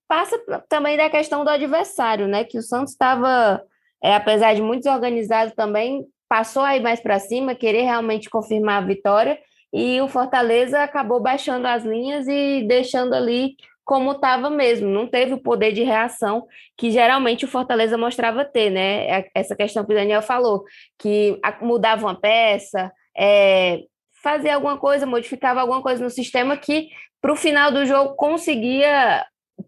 passa 0.09 0.39
também 0.69 0.97
da 0.97 1.11
questão 1.11 1.45
do 1.45 1.51
adversário, 1.51 2.29
né? 2.29 2.45
Que 2.45 2.59
o 2.59 2.63
Santos 2.63 2.93
estava, 2.93 3.63
é, 4.03 4.15
apesar 4.15 4.55
de 4.55 4.63
muito 4.63 4.85
desorganizado 4.85 5.53
também, 5.55 6.05
passou 6.29 6.63
aí 6.63 6.81
mais 6.81 7.01
para 7.01 7.19
cima, 7.19 7.55
querer 7.55 7.83
realmente 7.83 8.31
confirmar 8.31 8.83
a 8.83 8.87
vitória, 8.87 9.39
e 9.73 10.01
o 10.01 10.09
Fortaleza 10.09 10.83
acabou 10.83 11.21
baixando 11.21 11.67
as 11.67 11.85
linhas 11.85 12.27
e 12.29 12.63
deixando 12.67 13.15
ali 13.15 13.57
como 13.85 14.11
estava 14.11 14.51
mesmo, 14.51 14.89
não 14.89 15.07
teve 15.07 15.35
o 15.35 15.41
poder 15.41 15.71
de 15.71 15.85
reação 15.85 16.45
que 16.77 16.91
geralmente 16.91 17.45
o 17.45 17.49
Fortaleza 17.49 17.97
mostrava 17.97 18.45
ter, 18.45 18.69
né? 18.69 19.07
É, 19.07 19.31
essa 19.33 19.55
questão 19.55 19.85
que 19.85 19.93
o 19.93 19.97
Daniel 19.97 20.23
falou, 20.23 20.65
que 20.99 21.39
mudava 21.61 22.05
uma 22.05 22.21
peça, 22.21 22.93
é, 23.17 23.83
fazia 24.21 24.57
alguma 24.57 24.77
coisa, 24.77 25.07
modificava 25.07 25.61
alguma 25.61 25.81
coisa 25.81 26.03
no 26.03 26.11
sistema 26.11 26.57
que 26.57 26.89
para 27.21 27.33
o 27.33 27.37
final 27.37 27.71
do 27.71 27.87
jogo 27.87 28.17
conseguia 28.17 29.25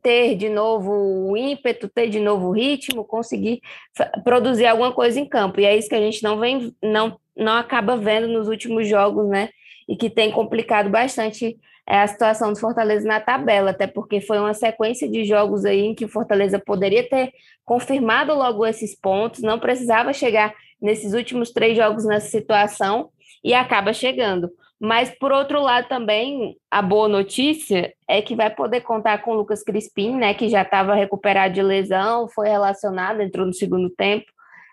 ter 0.09 0.37
de 0.37 0.49
novo 0.49 0.91
o 0.91 1.37
ímpeto, 1.37 1.87
ter 1.87 2.09
de 2.09 2.19
novo 2.19 2.49
o 2.49 2.53
ritmo, 2.53 3.05
conseguir 3.05 3.61
produzir 4.25 4.65
alguma 4.65 4.91
coisa 4.91 5.21
em 5.21 5.29
campo. 5.29 5.61
E 5.61 5.67
é 5.67 5.77
isso 5.77 5.87
que 5.87 5.95
a 5.95 6.01
gente 6.01 6.23
não 6.23 6.41
vem, 6.41 6.75
não, 6.83 7.21
não 7.37 7.53
acaba 7.53 7.95
vendo 7.95 8.27
nos 8.27 8.49
últimos 8.49 8.89
jogos, 8.89 9.29
né? 9.29 9.51
E 9.87 9.95
que 9.95 10.09
tem 10.09 10.31
complicado 10.31 10.89
bastante 10.89 11.59
é, 11.87 12.01
a 12.01 12.07
situação 12.07 12.55
do 12.55 12.59
Fortaleza 12.59 13.07
na 13.07 13.21
tabela, 13.21 13.73
até 13.73 13.87
porque 13.87 14.19
foi 14.19 14.39
uma 14.39 14.55
sequência 14.55 15.07
de 15.07 15.27
jogos 15.27 15.67
aí 15.67 15.81
em 15.81 15.95
que 15.95 16.07
o 16.07 16.09
Fortaleza 16.09 16.59
poderia 16.59 17.07
ter 17.07 17.31
confirmado 17.63 18.33
logo 18.33 18.65
esses 18.65 18.99
pontos, 18.99 19.43
não 19.43 19.59
precisava 19.59 20.15
chegar 20.15 20.55
nesses 20.81 21.13
últimos 21.13 21.51
três 21.51 21.77
jogos 21.77 22.07
nessa 22.07 22.31
situação 22.31 23.11
e 23.45 23.53
acaba 23.53 23.93
chegando. 23.93 24.49
Mas, 24.81 25.11
por 25.19 25.33
outro 25.33 25.61
lado, 25.61 25.89
também 25.89 26.57
a 26.71 26.81
boa 26.81 27.09
notícia 27.09 27.93
é 28.07 28.23
que 28.23 28.37
vai 28.37 28.49
poder 28.49 28.83
contar 28.83 29.19
com 29.23 29.33
o 29.33 29.35
Lucas 29.35 29.63
Crispim, 29.63 30.17
né, 30.17 30.35
que 30.35 30.49
já 30.49 30.63
estava 30.63 30.95
recuperado 30.95 31.55
de 31.55 31.63
lesão, 31.63 32.29
foi 32.29 32.49
relacionado, 32.49 33.21
entrou 33.21 33.45
no 33.45 33.53
segundo 33.53 33.91
tempo. 33.91 34.27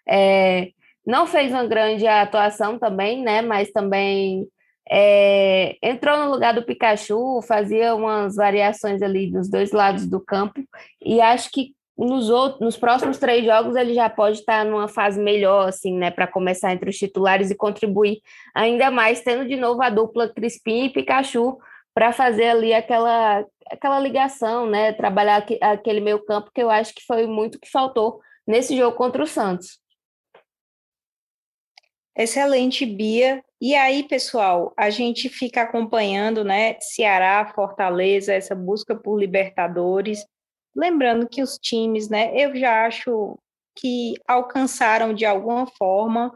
É, 0.08 0.70
não 1.06 1.26
fez 1.26 1.52
uma 1.52 1.66
grande 1.66 2.06
atuação 2.06 2.78
também, 2.78 3.24
né, 3.24 3.42
mas 3.42 3.72
também 3.72 4.48
é, 4.90 5.76
entrou 5.82 6.18
no 6.18 6.32
lugar 6.32 6.54
do 6.54 6.64
Pikachu, 6.64 7.42
fazia 7.42 7.96
umas 7.96 8.36
variações 8.36 9.02
ali 9.02 9.32
nos 9.32 9.50
dois 9.50 9.72
lados 9.72 10.08
do 10.08 10.20
campo, 10.20 10.64
e 11.02 11.20
acho 11.20 11.50
que 11.52 11.75
nos, 11.98 12.30
outros, 12.30 12.62
nos 12.62 12.78
próximos 12.78 13.18
três 13.18 13.46
jogos 13.46 13.76
ele 13.76 13.94
já 13.94 14.10
pode 14.10 14.40
estar 14.40 14.66
numa 14.66 14.88
fase 14.88 15.20
melhor, 15.20 15.70
assim, 15.70 15.98
né, 15.98 16.12
para 16.12 16.28
começar 16.28 16.74
entre 16.74 16.90
os 16.90 16.98
titulares 16.98 17.50
e 17.50 17.56
contribuir 17.56 18.22
ainda 18.54 18.92
mais, 18.92 19.22
tendo 19.22 19.48
de 19.48 19.56
novo 19.56 19.82
a 19.82 19.90
dupla 19.90 20.28
Crispim 20.28 20.86
e 20.86 20.90
Pikachu 20.90 21.58
para 21.94 22.12
fazer 22.12 22.48
ali 22.48 22.74
aquela, 22.74 23.46
aquela 23.72 24.00
ligação, 24.00 24.70
né, 24.70 24.92
trabalhar 24.92 25.46
aquele 25.62 26.02
meio 26.02 26.24
campo 26.26 26.52
que 26.54 26.62
eu 26.62 26.70
acho 26.70 26.94
que 26.94 27.06
foi 27.06 27.26
muito 27.26 27.60
que 27.60 27.70
faltou 27.70 28.20
nesse 28.46 28.76
jogo 28.78 28.98
contra 28.98 29.24
o 29.24 29.28
Santos. 29.28 29.80
Excelente, 32.18 32.86
Bia. 32.86 33.44
E 33.60 33.76
aí, 33.76 34.08
pessoal, 34.08 34.74
a 34.78 34.90
gente 34.90 35.28
fica 35.28 35.62
acompanhando, 35.62 36.44
né, 36.44 36.78
Ceará, 36.80 37.52
Fortaleza, 37.54 38.34
essa 38.34 38.56
busca 38.56 38.96
por 38.96 39.20
Libertadores. 39.20 40.26
Lembrando 40.76 41.28
que 41.28 41.42
os 41.42 41.58
times, 41.58 42.10
né, 42.10 42.32
eu 42.36 42.56
já 42.56 42.86
acho 42.86 43.38
que 43.76 44.14
alcançaram 44.28 45.14
de 45.14 45.26
alguma 45.26 45.68
forma 45.68 46.32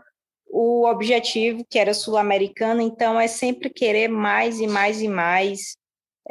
o 0.49 0.87
objetivo 0.87 1.63
que 1.69 1.77
era 1.77 1.93
sul-americano, 1.93 2.81
então 2.81 3.19
é 3.19 3.27
sempre 3.27 3.69
querer 3.69 4.07
mais 4.07 4.59
e 4.59 4.67
mais 4.67 5.01
e 5.01 5.07
mais. 5.07 5.77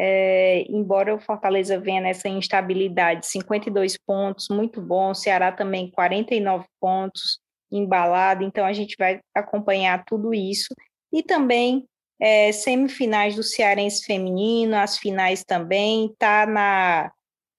É, 0.00 0.64
embora 0.68 1.14
o 1.14 1.20
Fortaleza 1.20 1.78
venha 1.78 2.00
nessa 2.00 2.28
instabilidade, 2.28 3.26
52 3.26 3.96
pontos, 4.06 4.48
muito 4.48 4.80
bom, 4.80 5.10
o 5.10 5.14
Ceará 5.14 5.50
também 5.50 5.90
49 5.90 6.66
pontos, 6.80 7.40
embalado, 7.70 8.44
então 8.44 8.64
a 8.64 8.72
gente 8.72 8.96
vai 8.98 9.20
acompanhar 9.34 10.04
tudo 10.04 10.32
isso. 10.34 10.68
E 11.12 11.22
também 11.22 11.84
é, 12.20 12.52
semifinais 12.52 13.36
do 13.36 13.42
Cearense 13.42 14.04
Feminino, 14.04 14.76
as 14.76 14.98
finais 14.98 15.44
também, 15.44 16.14
tá 16.18 16.46
na 16.46 17.12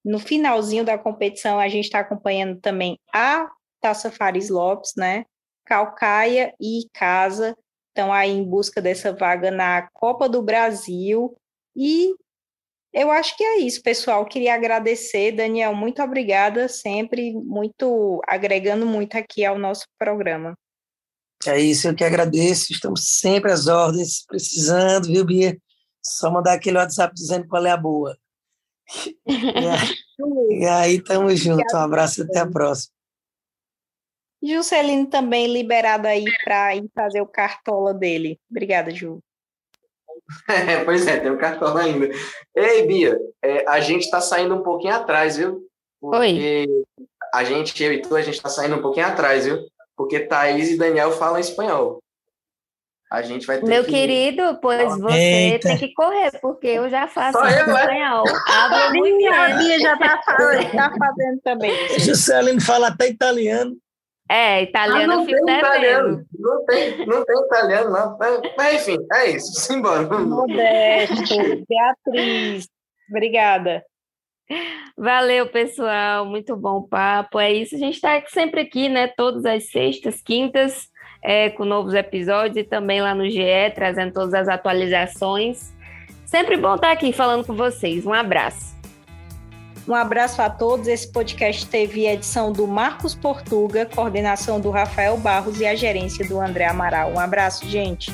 no 0.04 0.20
finalzinho 0.20 0.84
da 0.84 0.98
competição, 0.98 1.60
a 1.60 1.68
gente 1.68 1.86
está 1.86 2.00
acompanhando 2.00 2.60
também 2.60 2.98
a 3.14 3.50
Taça 3.82 4.12
Fares 4.12 4.50
Lopes, 4.50 4.94
né? 4.98 5.26
Calcaia 5.66 6.54
e 6.60 6.88
Casa 6.94 7.56
estão 7.90 8.12
aí 8.14 8.32
em 8.32 8.44
busca 8.44 8.82
dessa 8.82 9.14
vaga 9.14 9.52
na 9.52 9.88
Copa 9.94 10.30
do 10.30 10.42
Brasil. 10.42 11.36
E 11.76 12.14
eu 12.94 13.12
acho 13.12 13.36
que 13.38 13.44
é 13.44 13.60
isso, 13.60 13.82
pessoal. 13.82 14.26
Queria 14.26 14.56
agradecer, 14.56 15.32
Daniel, 15.34 15.76
muito 15.76 16.02
obrigada, 16.02 16.68
sempre 16.68 17.34
muito 17.34 18.22
agregando 18.28 18.86
muito 18.86 19.16
aqui 19.16 19.46
ao 19.46 19.60
nosso 19.60 19.86
programa. 19.98 20.58
É 21.46 21.60
isso, 21.60 21.88
eu 21.88 21.96
que 21.96 22.04
agradeço. 22.04 22.72
Estamos 22.72 23.20
sempre 23.20 23.52
às 23.52 23.68
ordens, 23.68 24.26
precisando, 24.26 25.08
viu, 25.08 25.26
Bia? 25.26 25.58
Só 26.04 26.32
mandar 26.32 26.54
aquele 26.54 26.78
WhatsApp 26.78 27.14
dizendo 27.14 27.48
qual 27.48 27.66
é 27.66 27.72
a 27.72 27.78
boa. 27.78 28.18
E 29.28 30.66
aí, 30.66 31.02
tamo 31.04 31.36
junto. 31.36 31.76
Um 31.76 31.80
abraço 31.80 32.22
e 32.22 32.24
até 32.24 32.40
a 32.40 32.48
próxima. 32.48 32.94
Juscelino 34.42 35.08
também 35.08 35.48
liberado 35.48 36.08
aí 36.08 36.26
para 36.44 36.76
ir 36.76 36.90
fazer 36.96 37.22
o 37.22 37.28
cartola 37.28 37.94
dele. 37.94 38.40
Obrigada, 38.50 38.92
Ju. 38.92 39.20
É, 40.48 40.84
pois 40.86 41.08
é, 41.08 41.20
tem 41.20 41.32
o 41.32 41.40
cartola 41.40 41.82
ainda. 41.82 42.10
Ei, 42.56 42.86
Bia, 42.86 43.20
é, 43.44 43.68
a 43.68 43.80
gente 43.80 44.04
está 44.04 44.22
saindo 44.22 44.56
um 44.56 44.62
pouquinho 44.62 44.94
atrás, 44.94 45.38
viu? 45.38 45.68
Porque 46.00 46.68
Oi. 46.68 46.86
a 47.34 47.44
gente, 47.44 47.84
eu 47.84 47.92
e 47.92 48.02
tu, 48.02 48.16
a 48.16 48.22
gente 48.22 48.36
está 48.36 48.48
saindo 48.48 48.76
um 48.76 48.82
pouquinho 48.82 49.08
atrás, 49.08 49.46
viu? 49.46 49.60
Porque 49.96 50.20
Thaís 50.20 50.70
e 50.70 50.78
Daniel 50.78 51.12
falam 51.12 51.40
espanhol. 51.40 52.00
A 53.12 53.24
gente 53.24 53.48
vai 53.48 53.60
ter 53.60 53.66
Meu 53.66 53.84
que... 53.84 53.90
querido, 53.90 54.60
pois 54.62 54.96
você 55.00 55.18
Eita. 55.18 55.70
tem 55.70 55.78
que 55.78 55.94
correr, 55.94 56.30
porque 56.40 56.68
eu 56.68 56.88
já 56.90 57.08
faço 57.08 57.40
Só 57.40 57.50
eu, 57.50 57.66
né? 57.66 57.82
espanhol. 57.82 58.24
A 58.48 58.90
Bia 59.58 59.80
já 59.80 59.94
está 59.94 60.18
tá 60.18 60.92
fazendo 60.96 61.42
também. 61.44 62.00
Juscelino 62.00 62.62
fala 62.62 62.90
até 62.90 63.08
italiano. 63.10 63.76
É, 64.30 64.62
italiano 64.62 65.14
ah, 65.14 65.16
não 65.16 65.26
fica 65.26 65.40
italiano. 65.40 66.24
Não 66.38 66.66
tem, 66.66 67.06
não 67.08 67.26
tem 67.26 67.46
italiano, 67.46 67.90
não. 67.90 68.18
Mas, 68.56 68.88
enfim, 68.88 68.98
é 69.12 69.32
isso. 69.32 69.60
Simbora. 69.60 70.04
Modesto, 70.04 71.66
Beatriz. 71.68 72.68
Obrigada. 73.10 73.84
Valeu, 74.96 75.50
pessoal. 75.50 76.28
Muito 76.28 76.56
bom 76.56 76.84
papo. 76.84 77.40
É 77.40 77.52
isso. 77.52 77.74
A 77.74 77.80
gente 77.80 77.96
está 77.96 78.24
sempre 78.28 78.62
aqui, 78.62 78.88
né? 78.88 79.08
Todas 79.08 79.46
as 79.46 79.72
sextas, 79.72 80.22
quintas 80.22 80.89
é, 81.22 81.50
com 81.50 81.66
novos 81.66 81.94
episódios 81.94 82.58
e 82.58 82.64
também 82.64 83.02
lá 83.02 83.14
no 83.14 83.30
GE, 83.30 83.72
trazendo 83.76 84.14
todas 84.14 84.34
as 84.34 84.48
atualizações. 84.48 85.74
Sempre 86.26 86.58
bom 86.58 86.76
estar 86.76 86.92
aqui 86.92 87.12
falando 87.12 87.46
com 87.46 87.56
vocês. 87.56 88.06
Um 88.06 88.14
abraço. 88.14 88.78
Um 89.88 89.96
abraço 89.96 90.42
a 90.42 90.50
todos. 90.50 90.88
Esse 90.88 91.12
podcast 91.12 91.66
teve 91.66 92.06
edição 92.06 92.52
do 92.52 92.68
Marcos 92.68 93.16
Portuga, 93.16 93.88
coordenação 93.88 94.60
do 94.60 94.70
Rafael 94.70 95.18
Barros 95.18 95.60
e 95.60 95.66
a 95.66 95.74
gerência 95.74 96.28
do 96.28 96.40
André 96.40 96.66
Amaral. 96.66 97.12
Um 97.12 97.20
abraço, 97.20 97.68
gente. 97.68 98.12